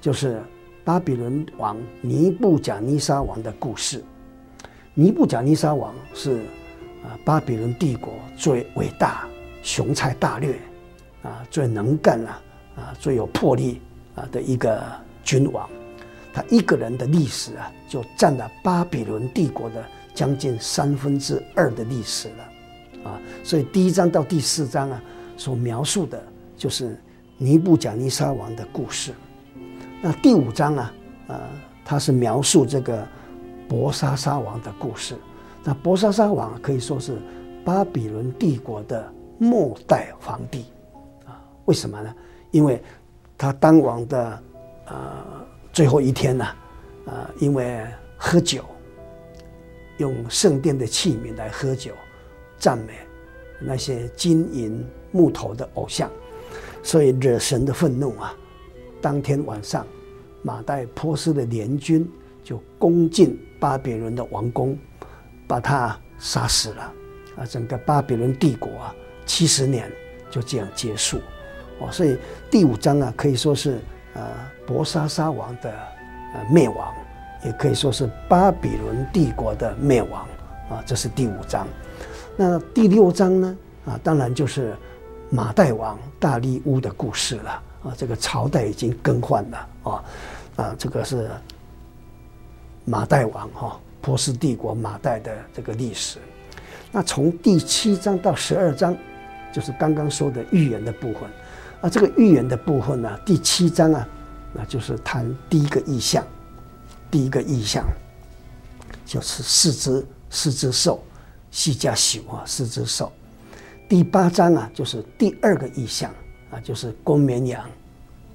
[0.00, 0.42] 就是
[0.82, 4.02] 巴比伦王尼布甲尼撒王的故事。
[4.94, 6.38] 尼布甲尼撒王是
[7.02, 9.28] 啊巴比伦帝国最伟大、
[9.62, 10.58] 雄才大略
[11.22, 12.42] 啊最能干啊
[12.76, 13.78] 啊最有魄力
[14.14, 14.82] 啊的一个
[15.22, 15.68] 君王。
[16.32, 22.53] 他一个人的历史啊，就占了巴比伦帝国的将近三分之二的历史了。
[23.04, 25.02] 啊，所以第一章到第四章啊，
[25.36, 26.20] 所描述的
[26.56, 26.98] 就是
[27.36, 29.12] 尼布甲尼撒王的故事。
[30.02, 30.94] 那第五章啊，
[31.28, 31.40] 呃，
[31.84, 33.06] 它是描述这个
[33.68, 35.14] 伯沙沙王的故事。
[35.62, 37.16] 那伯沙沙王可以说是
[37.64, 40.64] 巴比伦帝国的末代皇帝
[41.24, 41.40] 啊。
[41.64, 42.14] 为什么呢？
[42.50, 42.82] 因为
[43.36, 44.42] 他当王的
[44.86, 44.96] 呃
[45.72, 46.44] 最后一天呢，
[47.06, 47.84] 啊，因为
[48.16, 48.64] 喝酒，
[49.96, 51.92] 用圣殿的器皿来喝酒。
[52.64, 52.94] 赞美
[53.60, 56.10] 那些金银木头的偶像，
[56.82, 58.34] 所以惹神的愤怒啊！
[59.02, 59.86] 当天晚上，
[60.40, 62.10] 马代波斯的联军
[62.42, 64.78] 就攻进巴比伦的王宫，
[65.46, 66.92] 把他杀死了。
[67.36, 68.94] 啊，整个巴比伦帝国啊，
[69.26, 69.92] 七十年
[70.30, 71.18] 就这样结束。
[71.80, 72.16] 哦，所以
[72.50, 73.78] 第五章啊，可以说是
[74.14, 74.22] 呃
[74.66, 75.70] 伯沙沙王的
[76.34, 76.94] 呃灭亡，
[77.44, 80.26] 也可以说是巴比伦帝国的灭亡。
[80.70, 81.68] 啊，这是第五章。
[82.36, 83.56] 那第六章呢？
[83.86, 84.76] 啊，当然就是
[85.30, 87.62] 马代王大利乌的故事了。
[87.84, 89.68] 啊，这个朝代已经更换了。
[89.84, 90.04] 啊，
[90.56, 91.30] 啊，这个是
[92.84, 96.18] 马代王哈波斯帝国马代的这个历史。
[96.90, 98.96] 那从第七章到十二章，
[99.52, 101.22] 就是刚刚说的预言的部分。
[101.82, 104.08] 啊，这个预言的部分呢，第七章啊，
[104.52, 106.24] 那就是谈第一个意象，
[107.10, 107.84] 第一个意象
[109.04, 111.04] 就是四只四只兽，
[111.54, 113.12] 西加朽啊，四只兽。
[113.88, 116.12] 第八章啊，就是第二个意象
[116.50, 117.64] 啊，就是公绵羊、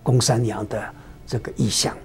[0.02, 0.82] 公山羊的
[1.28, 1.98] 这个意象。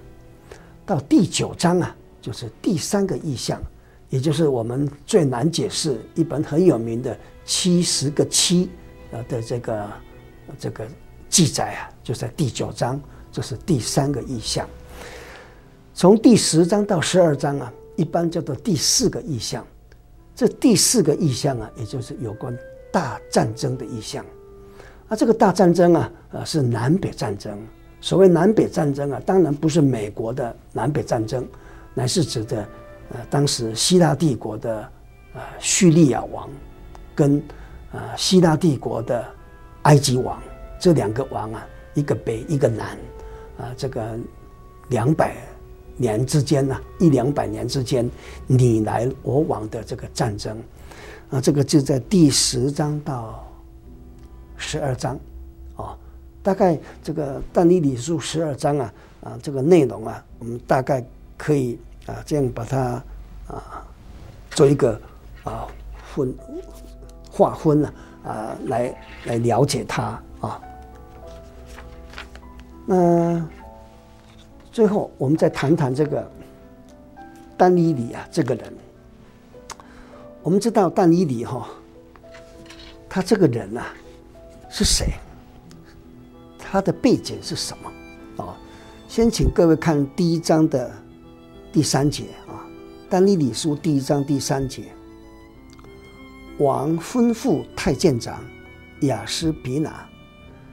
[0.85, 3.63] 到第九章啊，就是第三个意象，
[4.11, 8.69] 也就是我们最难解释一本很有名的七十个七
[9.13, 9.91] 啊的这个
[10.59, 10.85] 这个
[11.29, 13.01] 记载啊，就在第九章，
[13.31, 14.69] 这是第三个意象。
[15.95, 19.65] 从第十章到十二章啊，一般叫做第四个意象。
[20.35, 22.57] 这第四个意象啊，也就是有关。
[22.93, 24.25] 大战争的意象，
[25.09, 27.59] 啊，这个大战争啊，呃，是南北战争。
[28.01, 31.45] 所谓南北战争啊，当然不是美国的南北战争，
[31.93, 32.65] 乃是指的，
[33.11, 34.89] 呃，当时希腊帝国的
[35.33, 36.49] 呃叙利亚王，
[37.17, 37.43] 跟
[37.91, 39.25] 呃希腊帝国的
[39.83, 40.41] 埃及王
[40.79, 42.97] 这两个王啊，一个北一个南，
[43.59, 44.17] 啊，这个
[44.89, 45.35] 两百
[45.97, 48.09] 年之间呢，一两百年之间
[48.47, 50.57] 你来我往的这个战争。
[51.31, 53.45] 啊，这个就在第十章到
[54.57, 55.19] 十二章，
[55.75, 55.97] 啊，
[56.43, 61.05] 大概这个但以理书十二章啊，啊，这个内容啊，我们大概
[61.37, 63.03] 可以啊这样把它
[63.49, 63.85] 啊
[64.51, 65.01] 做一个
[65.43, 65.67] 啊
[66.15, 66.33] 分
[67.31, 70.61] 划分了啊，来来了解它啊。
[72.87, 73.43] 那
[74.75, 76.29] 最后我们再谈谈这个
[77.57, 78.75] 丹尼里啊这个人。
[80.43, 81.69] 我们知道丹尼里哈，
[83.09, 83.95] 他这个人呐、啊、
[84.69, 85.13] 是谁？
[86.59, 88.45] 他的背景是什么？
[88.45, 88.57] 啊，
[89.07, 90.91] 先请各位看第一章的
[91.73, 92.67] 第三节啊，
[93.09, 94.87] 丹尼里书第一章第三节，
[96.59, 98.43] 王吩咐太监长
[99.03, 100.05] 雅斯比拿，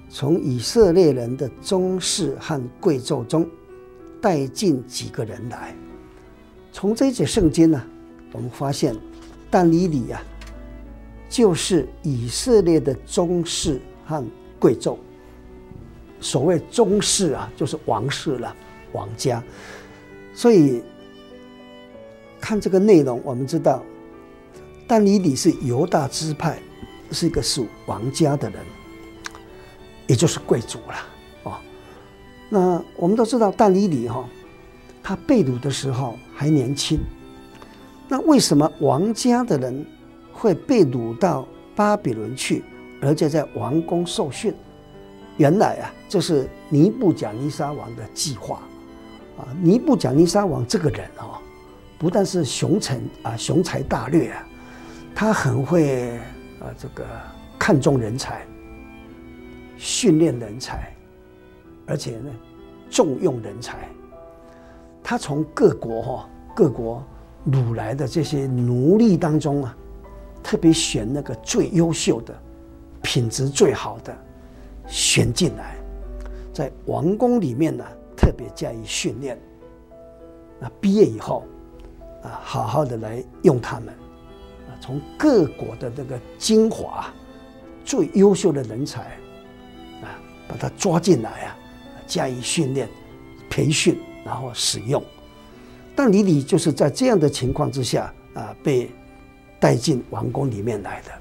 [0.10, 3.48] 从以色列人的宗室和贵胄中
[4.22, 5.76] 带进几个人来。
[6.72, 7.84] 从这一节圣经呢，
[8.32, 8.96] 我们发现。
[9.54, 10.24] 但以理啊，
[11.28, 14.26] 就是以色列的宗室和
[14.58, 14.98] 贵胄。
[16.22, 18.56] 所谓宗室啊，就是王室了，
[18.94, 19.44] 王家。
[20.34, 20.82] 所以
[22.40, 23.84] 看这个内容，我们知道，
[24.88, 26.58] 但以理是犹大支派，
[27.12, 28.60] 是一个属王家的人，
[30.08, 30.96] 也就是贵族了。
[32.54, 34.26] 那我们都知道，但以理哈，
[35.02, 37.00] 他被掳的时候还年轻。
[38.10, 39.86] 那为什么王家的人
[40.34, 41.48] 会被掳到
[41.78, 42.62] 巴比伦去，
[43.02, 44.54] 而且在王宫受训？
[45.38, 48.62] 原来啊，这是尼布甲尼撒王的计划
[49.38, 49.48] 啊。
[49.62, 51.40] 尼布甲尼撒王这个人哦，
[51.98, 54.46] 不但是雄臣啊，雄才大略啊，
[55.16, 56.18] 他很会
[56.60, 57.06] 啊，这个
[57.58, 58.46] 看重人才，
[59.78, 60.94] 训练人才，
[61.92, 62.32] 而且呢，
[62.90, 63.90] 重用人才。
[65.04, 67.04] 他从各国哈，各国。
[67.52, 69.76] 掳来的这些奴隶当中啊，
[70.44, 72.32] 特别选那个最优秀的、
[73.02, 74.16] 品质最好的，
[74.86, 75.76] 选进来，
[76.54, 77.84] 在王宫里面呢，
[78.16, 79.40] 特别加以训练。
[80.60, 81.44] 那毕业以后，
[82.22, 87.12] 啊，好好的来用他们，啊，从各国的这个精华、
[87.84, 89.02] 最优秀的人才，
[90.04, 90.14] 啊，
[90.48, 91.58] 把他抓进来啊，
[92.12, 92.90] 加以训练、
[93.50, 95.02] 培训，然后使用。
[95.96, 98.92] 但李理就是在这样的情况之下啊，被
[99.60, 101.12] 带进王宫里面来的。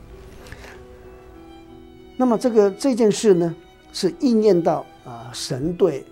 [2.17, 3.55] 那么这个这件事呢，
[3.93, 6.05] 是应验到啊神对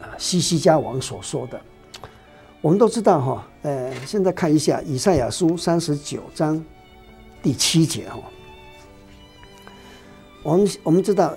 [0.00, 1.60] 啊西西家王所说的。
[2.60, 6.64] 我们都知道哈，呃，现在看一下以赛亚书三十九章
[7.42, 8.20] 第七节哈。
[10.44, 11.36] 我们我们知道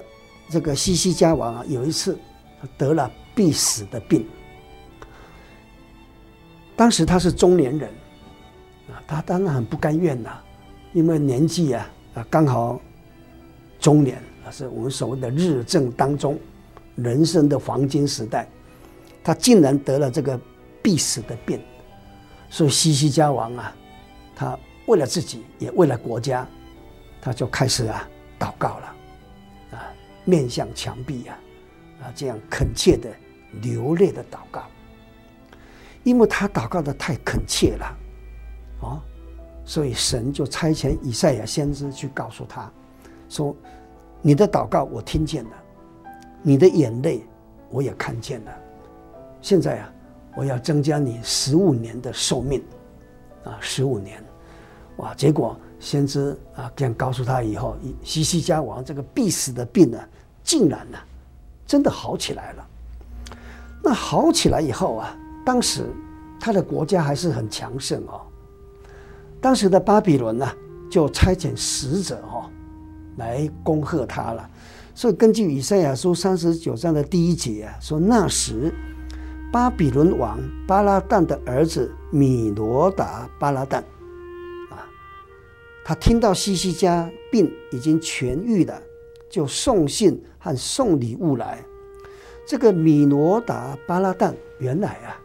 [0.49, 2.17] 这个西西家王啊，有一次
[2.77, 4.25] 得了必死的病。
[6.75, 7.89] 当时他是中年人，
[8.89, 10.37] 啊，他当然很不甘愿呐，
[10.93, 12.79] 因为年纪啊啊刚好
[13.79, 16.37] 中年啊，是我们所谓的日正当中，
[16.95, 18.47] 人生的黄金时代，
[19.23, 20.39] 他竟然得了这个
[20.83, 21.59] 必死的病，
[22.49, 23.75] 所以西西家王啊，
[24.35, 26.47] 他为了自己也为了国家，
[27.21, 28.94] 他就开始啊祷告了，
[30.25, 31.39] 面向墙壁啊，
[32.03, 33.09] 啊这样恳切的
[33.61, 34.63] 流泪的祷告。
[36.03, 37.97] 因为他祷告的太恳切了，
[38.81, 39.01] 啊，
[39.65, 42.71] 所以神就差遣以赛亚先知去告诉他，
[43.27, 43.55] 说
[44.21, 45.51] ：“你的祷告我听见了，
[46.43, 47.23] 你的眼泪
[47.71, 48.51] 我也看见了。
[49.41, 49.93] 现在啊，
[50.35, 52.63] 我要增加你十五年的寿命，
[53.43, 54.23] 啊十五年，
[54.97, 55.11] 哇！
[55.15, 59.99] 结果先知啊这样告诉他以后，西西家王这个必死的病呢，
[60.45, 60.97] 竟然呢
[61.67, 62.65] 真的好起来了。
[63.83, 65.83] 那好起来以后啊，当时
[66.39, 68.21] 他的国家还是很强盛哦。
[69.41, 70.49] 当时的巴比伦呢，
[70.89, 72.49] 就差遣使者哦
[73.17, 74.49] 来恭贺他了。
[74.93, 78.73] 所以根据以赛亚书三十九章的第一节啊，说那时。
[79.53, 80.37] 巴比伦王
[80.67, 83.77] 巴拉旦的儿子米罗达巴拉旦，
[84.69, 84.83] 啊，
[85.85, 88.81] 他听到西西家病已经痊愈了，
[89.35, 91.61] 就送信和送礼物来。
[92.47, 95.19] 这个米罗达巴拉旦原来啊，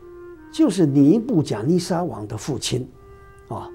[0.52, 2.84] 就是尼布甲尼撒王的父亲，
[3.46, 3.70] 啊，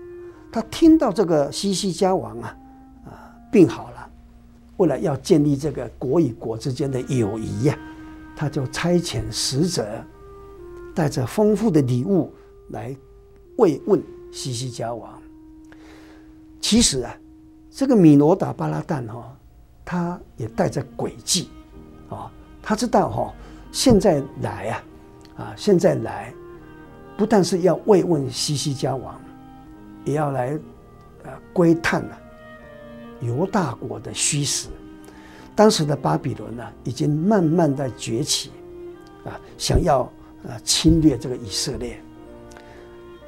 [0.51, 2.57] 他听到这个西西家王啊，
[3.05, 4.09] 啊病好了，
[4.75, 7.79] 为了要建立这个国与国之间的友谊呀，
[8.35, 9.87] 他就差遣使者。
[10.93, 12.29] 带着丰富的礼物
[12.71, 12.93] 来
[13.57, 14.01] 慰问
[14.33, 15.21] 西西家王。
[16.59, 17.17] 其实啊，
[17.71, 19.37] 这个米罗达巴拉旦哈，
[19.85, 21.49] 他也带着诡计
[22.09, 22.29] 啊，
[22.61, 23.33] 他知道哈，
[23.71, 24.83] 现在来啊，
[25.37, 26.33] 啊，现在来，
[27.15, 29.21] 不但是要慰问西西家王，
[30.03, 30.59] 也要来
[31.23, 32.17] 呃窥探啊
[33.21, 34.67] 犹大国的虚实。
[35.55, 38.51] 当时的巴比伦呢，已经慢慢在崛起
[39.23, 40.11] 啊，想要。
[40.47, 41.99] 啊，侵略这个以色列。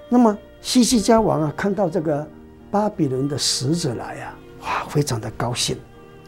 [0.08, 2.28] 那么西西家王啊，看到这个
[2.70, 5.76] 巴比伦的使者来啊，哇，非常的高兴。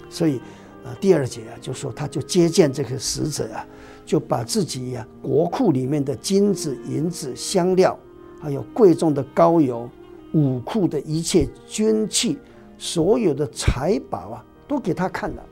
[0.09, 0.41] 所以，
[0.83, 3.65] 呃，第二节啊，就说他就接见这个使者啊，
[4.05, 7.97] 就把自己呀、啊、国库里面的金子、银子、香料，
[8.41, 9.89] 还有贵重的膏油、
[10.33, 12.37] 武库的一切军器，
[12.77, 15.43] 所有的财宝啊，都给他看了。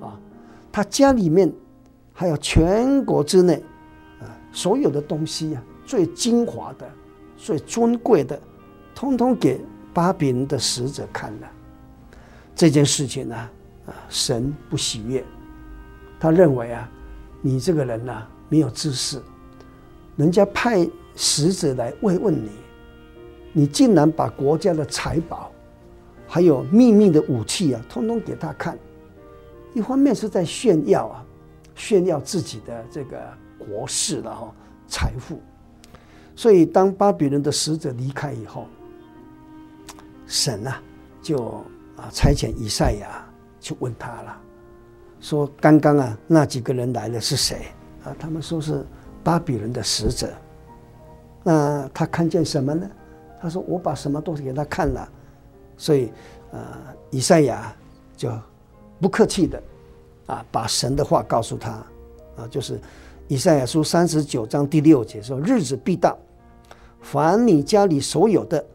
[0.00, 0.20] 啊，
[0.70, 1.52] 他家里面
[2.12, 3.62] 还有全国之内
[4.20, 4.28] 啊。
[4.52, 6.88] 所有的东西啊，最精华的、
[7.36, 8.38] 最尊贵的，
[8.94, 9.60] 通通给
[9.94, 11.50] 巴比伦的使者看了。
[12.54, 13.48] 这件事情呢，
[14.08, 15.24] 神不喜悦，
[16.18, 16.88] 他认为啊，
[17.40, 19.20] 你这个人呐，没有知识，
[20.16, 22.50] 人家派使者来慰问你，
[23.52, 25.50] 你竟然把国家的财宝，
[26.26, 28.78] 还有秘密的武器啊，通通给他看。
[29.74, 31.24] 一方面是在炫耀啊，
[31.74, 33.20] 炫耀自己的这个。
[33.60, 34.54] 国势了哈
[34.88, 35.38] 财富，
[36.34, 38.66] 所以当巴比伦的使者离开以后，
[40.26, 40.82] 神啊
[41.20, 41.62] 就
[41.94, 43.22] 啊差遣以赛亚
[43.60, 44.40] 去问他了，
[45.20, 47.66] 说刚刚啊那几个人来的是谁
[48.04, 48.16] 啊？
[48.18, 48.84] 他们说是
[49.22, 50.28] 巴比伦的使者。
[51.44, 52.90] 那他看见什么呢？
[53.40, 55.08] 他说我把什么东西给他看了，
[55.76, 56.10] 所以
[56.52, 57.74] 啊以赛亚
[58.16, 58.32] 就
[59.00, 59.62] 不客气的
[60.26, 61.70] 啊把神的话告诉他
[62.36, 62.80] 啊就是。
[63.28, 66.18] 以赛亚书三十九章第六节说：“日子必到，
[67.00, 68.66] 凡你家里所有的，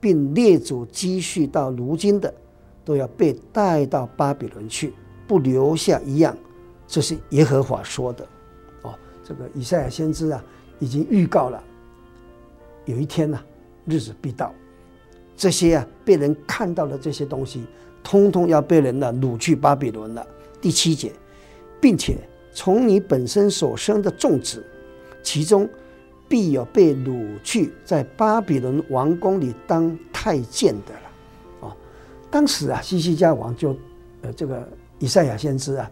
[0.00, 2.34] 并列祖积蓄到如今的，
[2.84, 4.92] 都要被带到巴比伦去，
[5.26, 6.36] 不留下一样。”
[6.86, 8.26] 这是耶和华说的。
[8.82, 10.44] 哦，这个以赛亚先知啊，
[10.78, 11.62] 已经预告了，
[12.84, 13.42] 有一天呐、
[13.86, 14.54] 日子必到，
[15.36, 17.64] 这些啊被人看到的这些东西，
[18.02, 20.26] 通通要被人呢掳去巴比伦了。
[20.60, 21.12] 第七节，
[21.80, 22.16] 并且。
[22.54, 24.62] 从你本身所生的众子，
[25.22, 25.66] 其中
[26.28, 30.92] 必有被掳去在巴比伦王宫里当太监的。
[32.32, 33.76] 当时啊，西西家王就，
[34.22, 34.66] 呃，这个
[34.98, 35.90] 以赛亚先知啊，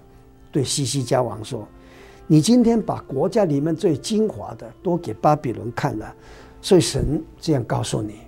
[0.51, 1.68] 对西西家王说
[2.26, 6.14] ：“你今天把国家里面最精华的都给巴比伦看了，
[6.62, 8.20] 所以神这样告诉你，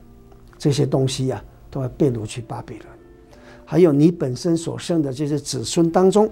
[0.58, 2.86] 这些东西啊，都要被掳去巴比伦。
[3.64, 6.30] 还有你本身所生的这些子孙当中，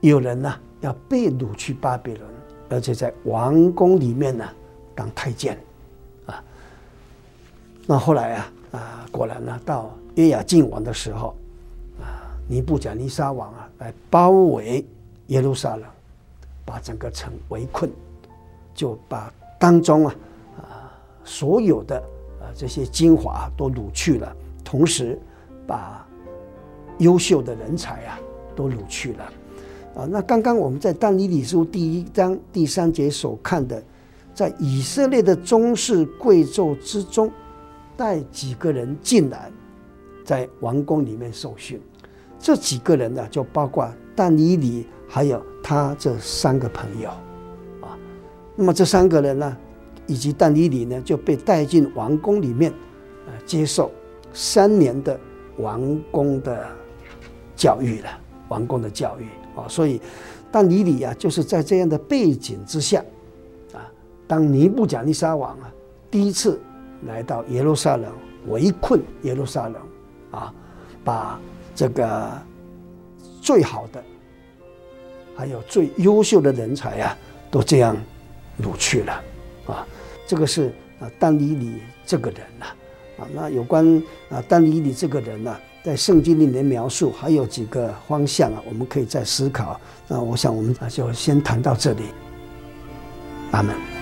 [0.00, 2.22] 有人呢、”要被掳去巴比伦，
[2.68, 4.46] 而且在王宫里面呢
[4.94, 5.58] 当太监，
[6.26, 6.44] 啊，
[7.86, 11.34] 那后来啊啊果然呢到约雅敬王的时候，
[12.00, 14.84] 啊尼布甲尼撒王啊来包围
[15.28, 15.84] 耶路撒冷，
[16.64, 17.90] 把整个城围困，
[18.74, 20.14] 就把当中啊
[20.58, 20.92] 啊
[21.24, 21.98] 所有的
[22.40, 25.18] 啊这些精华都掳去了，同时
[25.66, 26.06] 把
[26.98, 28.20] 优秀的人才啊
[28.54, 29.24] 都掳去了。
[29.96, 33.82] 啊，那刚刚我们在但以理书第一章第三节所看的，
[34.34, 37.30] 在以色列的宗室贵胄之中，
[37.96, 39.50] 带几个人进来，
[40.24, 41.80] 在王宫里面受训。
[42.38, 47.08] 这几个人呢，就包括但以理，还有他这三个朋友，
[47.80, 47.96] 啊，
[48.56, 49.56] 那么这三个人呢，
[50.06, 52.72] 以及但以理呢，就被带进王宫里面，
[53.26, 53.90] 呃，接受
[54.32, 55.18] 三年的
[55.58, 56.66] 王宫的
[57.54, 58.08] 教育了，
[58.48, 59.26] 王宫的教育。
[59.56, 60.00] 啊，所以，
[60.50, 62.98] 但以理啊，就是在这样的背景之下，
[63.72, 63.78] 啊，
[64.26, 65.72] 当尼布甲尼撒王啊
[66.10, 66.60] 第一次
[67.06, 68.12] 来到耶路撒冷，
[68.48, 69.76] 围困耶路撒冷，
[70.34, 70.54] 啊，
[71.04, 71.40] 把
[71.74, 72.30] 这个
[73.40, 74.02] 最好的，
[75.36, 77.16] 还有最优秀的人才啊，
[77.50, 77.96] 都这样
[78.62, 79.22] 掳去了，
[79.66, 79.86] 啊，
[80.26, 82.66] 这个是啊但以理这个人呐，
[83.18, 89.80] 啊，那有关啊但以理这个人呢，在圣经里面描述还有几个方向啊，我们可以再思考。
[90.08, 92.04] 那我想我们就先谈到这里。
[93.52, 93.93] 阿门。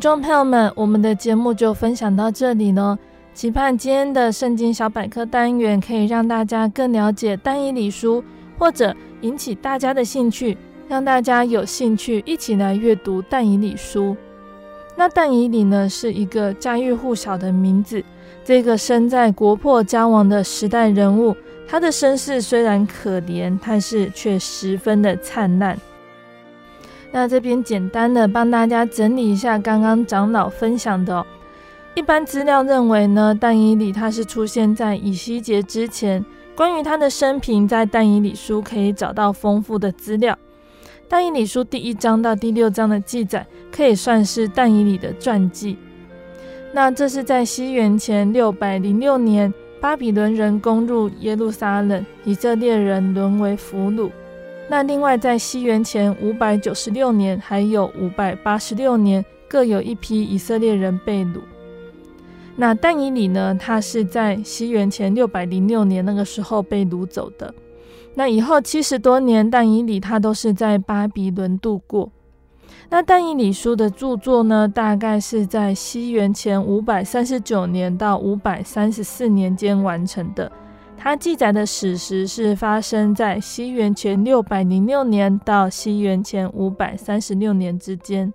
[0.00, 2.98] 听众朋友们，我们的节目就分享到这里呢。
[3.34, 8.24] 期盼今天的圣经小百科单元可以让大家更了解但以理书，
[8.58, 10.56] 或者引起大家的兴趣，
[10.88, 14.16] 让大家有兴趣一起来阅读但以理书。
[14.96, 18.02] 那但以理呢，是一个家喻户晓的名字。
[18.42, 21.36] 这个身在国破家亡的时代人物，
[21.68, 25.78] 他的身世虽然可怜，但是却十分的灿烂。
[27.12, 31.26] 那这边简单的帮大家整理一下刚刚长老分享的。
[31.94, 36.24] 一般资料认为呢，但以理他是出现在以西结之前。
[36.56, 40.36] 关于他的生平，在但以理书可以找到丰富的资料。
[41.08, 45.76] 但以理书第一章到第六章的记载，可以算是但以理的传记。
[46.72, 54.10] 那这是在西元前六百零六年，巴比伦人攻入耶路撒冷，以色列人沦为俘虏。
[54.70, 61.40] 那另外，在西元前五百九十六年，还有五百八十六年，各有一批以色列人被掳。
[62.54, 63.52] 那但以理呢？
[63.58, 67.52] 他是在西元前六百零六年那个时候被掳走的。
[68.14, 72.08] 那以后七十多年，但以理他都是在巴比伦度过。
[72.90, 80.52] 那但以理书的著作呢，大概是在西元前五百三十九年到五百三十四年间完成的。
[81.02, 88.30] 它记载的史实是发生在西元前六百零六年到西元前五百三十六年之间。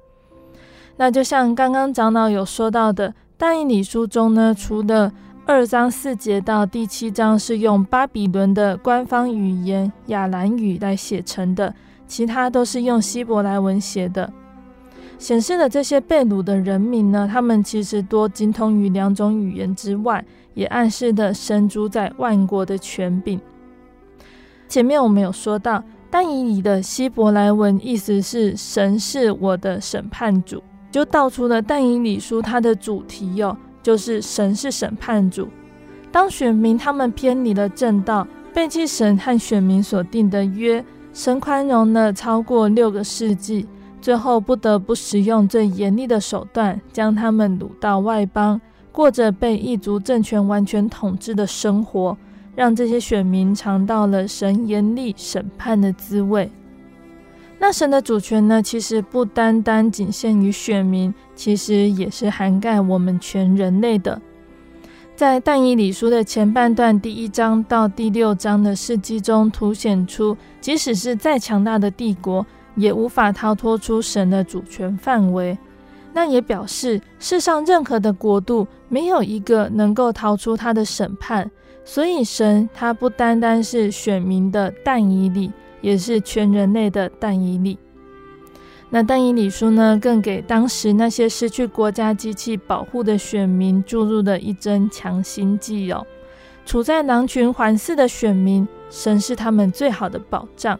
[0.98, 5.14] 那就像刚刚长老有说到的，但以理书中呢，除了
[5.46, 11.72] 二章四节到第七章是用巴比伦的官方语言亚兰语来写成的，
[12.08, 14.34] 其他都是用希伯来文写的。
[15.20, 20.26] 显示了这些被掳的人民呢，他们其实多精通于两种语言之外。
[20.56, 23.40] 也暗示的神主宰万国的权柄。
[24.68, 35.48] 前面我们有说到，但以理的希伯来文意思是“神是我的审判主”，就道出了但以理书它的主题哟、哦，就是神是审判主。
[36.12, 40.84] 当选民他们偏离了正道，背弃神和选民所定的约，
[41.14, 43.68] 神宽容了超过六个世纪，
[44.02, 48.60] 最后不得不使用最严厉的手段，将他们掳到外邦。
[48.96, 52.18] 过着被异族政权完全统治的生活，
[52.56, 56.50] 让这些选民尝到了神严厉审判的滋味。
[57.60, 58.62] 那神的主权呢？
[58.62, 64.22] 其实不单单仅限于选民，其实也是涵盖我们全人类的。
[65.14, 75.58] 在但以理书的前半段，第一章到第六章的事迹中，凸显出，即使是再强大的帝国，也无法逃脱出神的主权范围。
[76.16, 81.52] 那也表示，世上任何的国度没有一个能够逃出他的审判，
[81.84, 85.52] 所以神他不单单是选民的但以理，
[85.82, 87.78] 也是全人类的但以理。
[88.90, 96.08] 那但以理书呢，更给当时那些失去国家机器保护的选民注入了一针强心剂哦。
[96.66, 100.80] 处在狼群环伺的选民，神是他们最好的保障。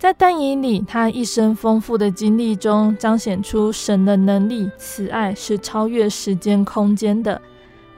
[0.00, 7.38] 在但以里他一生丰富的经历中，彰显出神的能力、慈爱是超越时间空间的，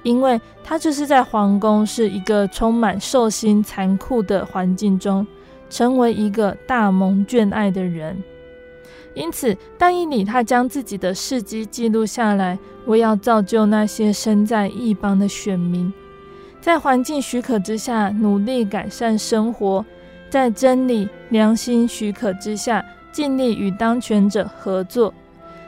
[0.02, 5.24] 因为他就是在皇宫是一个充满兽心残酷的环境中，
[5.70, 8.20] 成为一个大蒙眷爱的人。
[9.14, 15.94] 因此，但以里他将自己的事迹记录下来，为要造就那些身在异邦的选民，
[16.60, 19.84] 在环境许可之下努力改善生活。
[20.32, 25.12] 在真理、良心许可之下，尽力与当权者合作；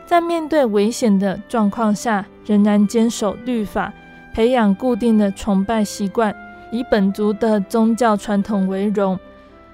[0.07, 3.93] 在面对危险的状况下，仍然坚守律法，
[4.33, 6.35] 培养固定的崇拜习惯，
[6.73, 9.19] 以本族的宗教传统为荣；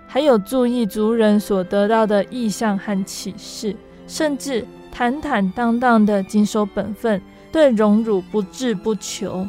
[0.09, 3.77] 还有注意族人所得到的异象和启示，
[4.09, 7.23] 甚至坦坦荡荡地谨守本分，
[7.53, 9.47] 对荣辱不置不求。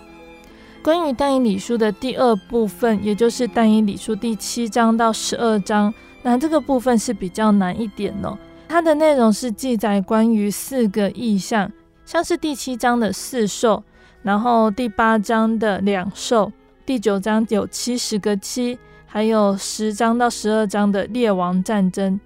[0.83, 8.35] 关于但以理书的第二部分，也就是但以理书第七章到十二章，那这个部分是比较难一点哦。
[8.67, 11.71] 它的内容是记载关于四个意象，
[12.03, 13.83] 像是第七章的四兽，
[14.23, 16.51] 然后第八章的两兽，
[16.83, 22.19] 第九章有七十个七，还有十章到十二章的列王战争。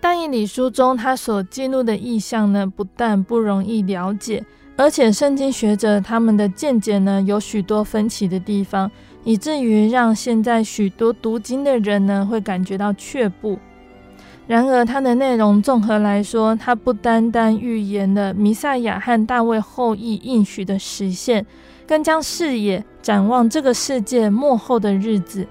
[0.00, 4.44] 但以理书中他所记录的意象呢，不但不容易了解，
[4.76, 8.90] 而且圣经学者他们的见解呢，有许多分歧的地方，
[9.22, 13.58] 以至于让现在许多读经的人呢，会感觉到却步。
[14.46, 21.46] 然而，它的内容综合来说，它不单单预言了弥赛亚和大卫后裔应许的实现，
[21.86, 25.46] 更将视野展望这个世界末后的日子。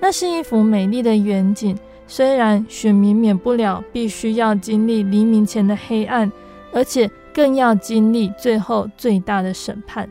[0.00, 1.78] 那是一幅美丽的远景。
[2.06, 6.30] 虽然选民免不了必须要经历黎明前的黑暗，
[6.70, 10.08] 而且更要经历最后最大的审判，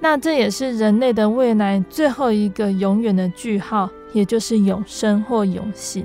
[0.00, 6.04] 那这也是人类的未来最后一个永远的句号，也就是永生或永刑。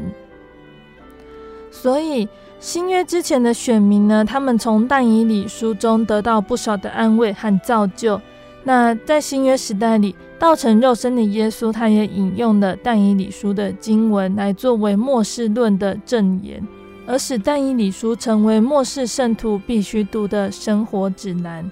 [1.72, 2.28] 所以
[2.60, 8.20] 新约之前的选民呢，他们从但以理书中得到不少的安慰和造就。
[8.64, 16.62] 那在新约时代里，道成肉身的耶稣，他也引用了但以理书的经文来作为末世论的证言，
[17.10, 21.70] 而使但以理书成为末世圣徒必须读的生活指南。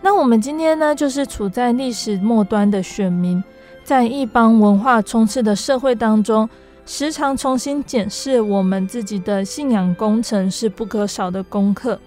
[0.00, 3.42] 那我们今天呢，就是处在历史末端的选民，
[3.82, 6.48] 在一帮文化充斥的社会当中，
[6.86, 11.98] 时常重新检视我们自己的信仰工程是不可少的功课。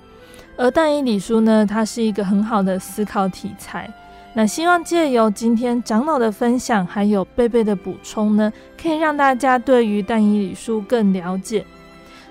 [0.56, 3.94] 而但以理书呢，它是一个很好的思考题材。
[4.34, 11.66] 那希望借由今天长老的分享，还有贝贝的补充呢，可以让大家对于但以理书更了解。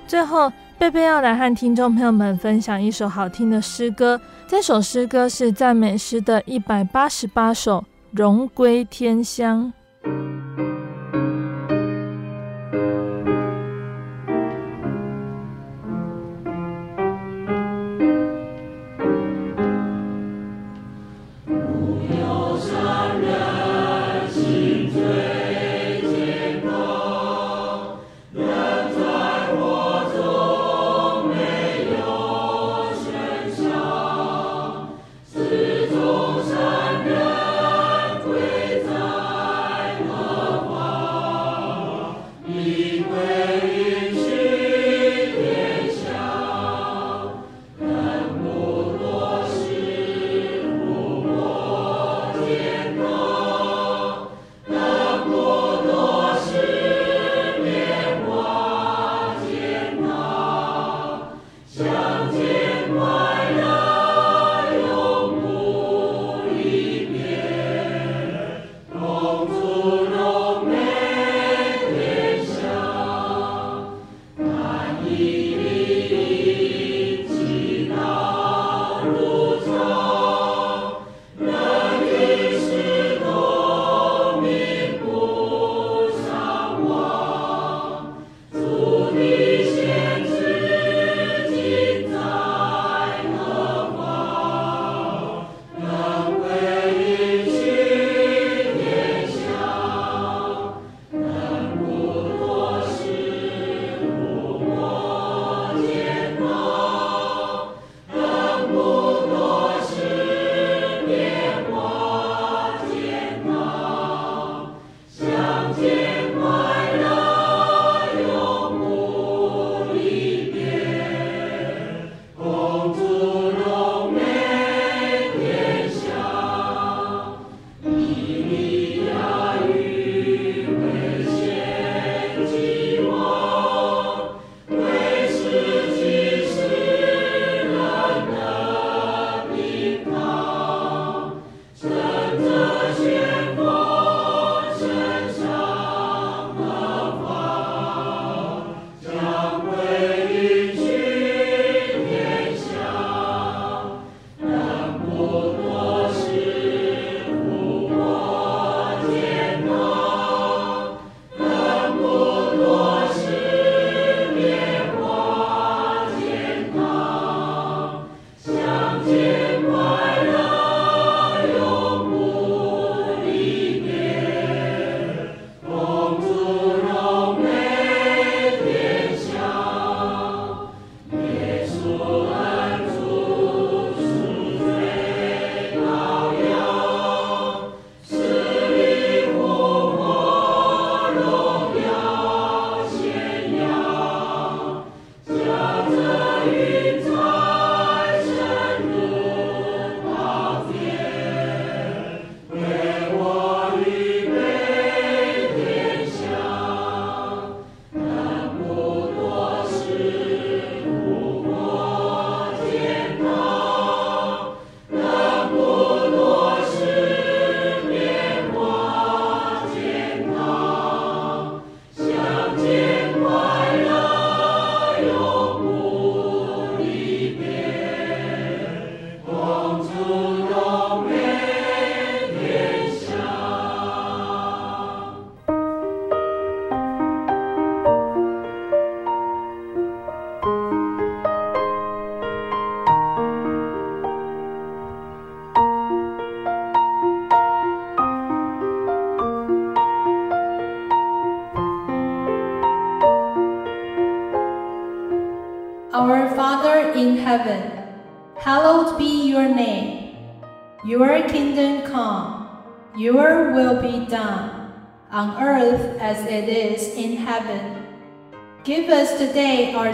[0.06, 7.78] 最后，贝贝要来和听众朋友们分享一首好听的诗歌，这首诗歌是赞美诗的一百八十八首，
[8.10, 9.72] 《荣归天乡》。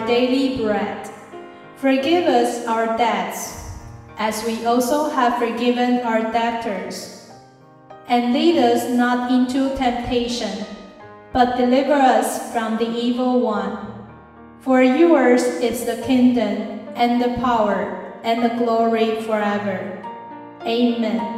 [0.08, 1.04] Daily bread.
[1.76, 3.76] Forgive us our debts,
[4.16, 7.30] as we also have forgiven our debtors.
[8.08, 10.64] And lead us not into temptation,
[11.32, 14.08] but deliver us from the evil one.
[14.60, 20.02] For yours is the kingdom, and the power, and the glory forever.
[20.64, 21.37] Amen.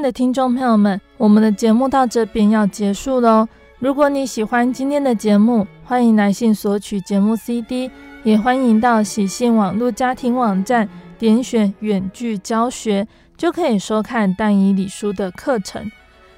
[0.00, 3.46] 的听众朋友们，我们的节目到这边要结束喽。
[3.78, 7.90] 如果你喜欢今天的节目，欢迎来信索取节目 CD，
[8.22, 10.88] 也欢迎到喜信网络家庭网站
[11.18, 15.90] 点选远距教学，就可以收看但以理书的课程。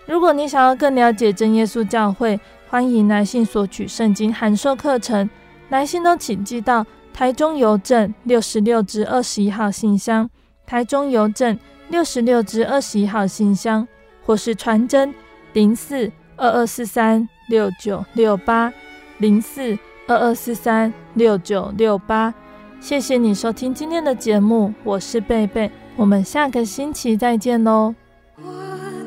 [0.07, 2.39] 如果你想要更了解真耶稣教会，
[2.69, 5.29] 欢迎来信索取圣经函授课程。
[5.69, 6.85] 来信都请寄到
[7.15, 10.29] 台中邮政六十六至二十一号信箱，
[10.67, 11.59] 台中邮政。
[11.93, 13.86] 六十六至二十一号信箱，
[14.24, 15.14] 或是传真
[15.53, 18.72] 零四二二四三六九六八
[19.18, 19.78] 零四
[20.09, 22.32] 二二四三六九六八。
[22.80, 27.95] 谢谢你收听今天的节目，我是贝贝，我们下个星期再见喽。
[28.43, 28.51] 我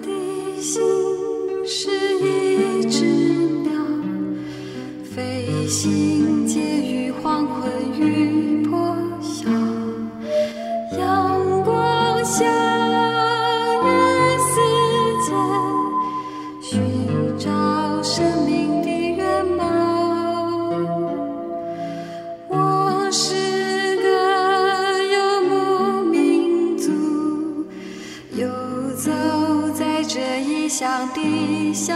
[0.04, 0.80] 的心
[1.66, 3.04] 是一只
[3.64, 3.82] 鸟，
[5.04, 7.68] 飞行介于黄昏
[8.00, 9.50] 与破晓，
[11.00, 12.75] 阳光下。
[30.78, 31.96] 乡的小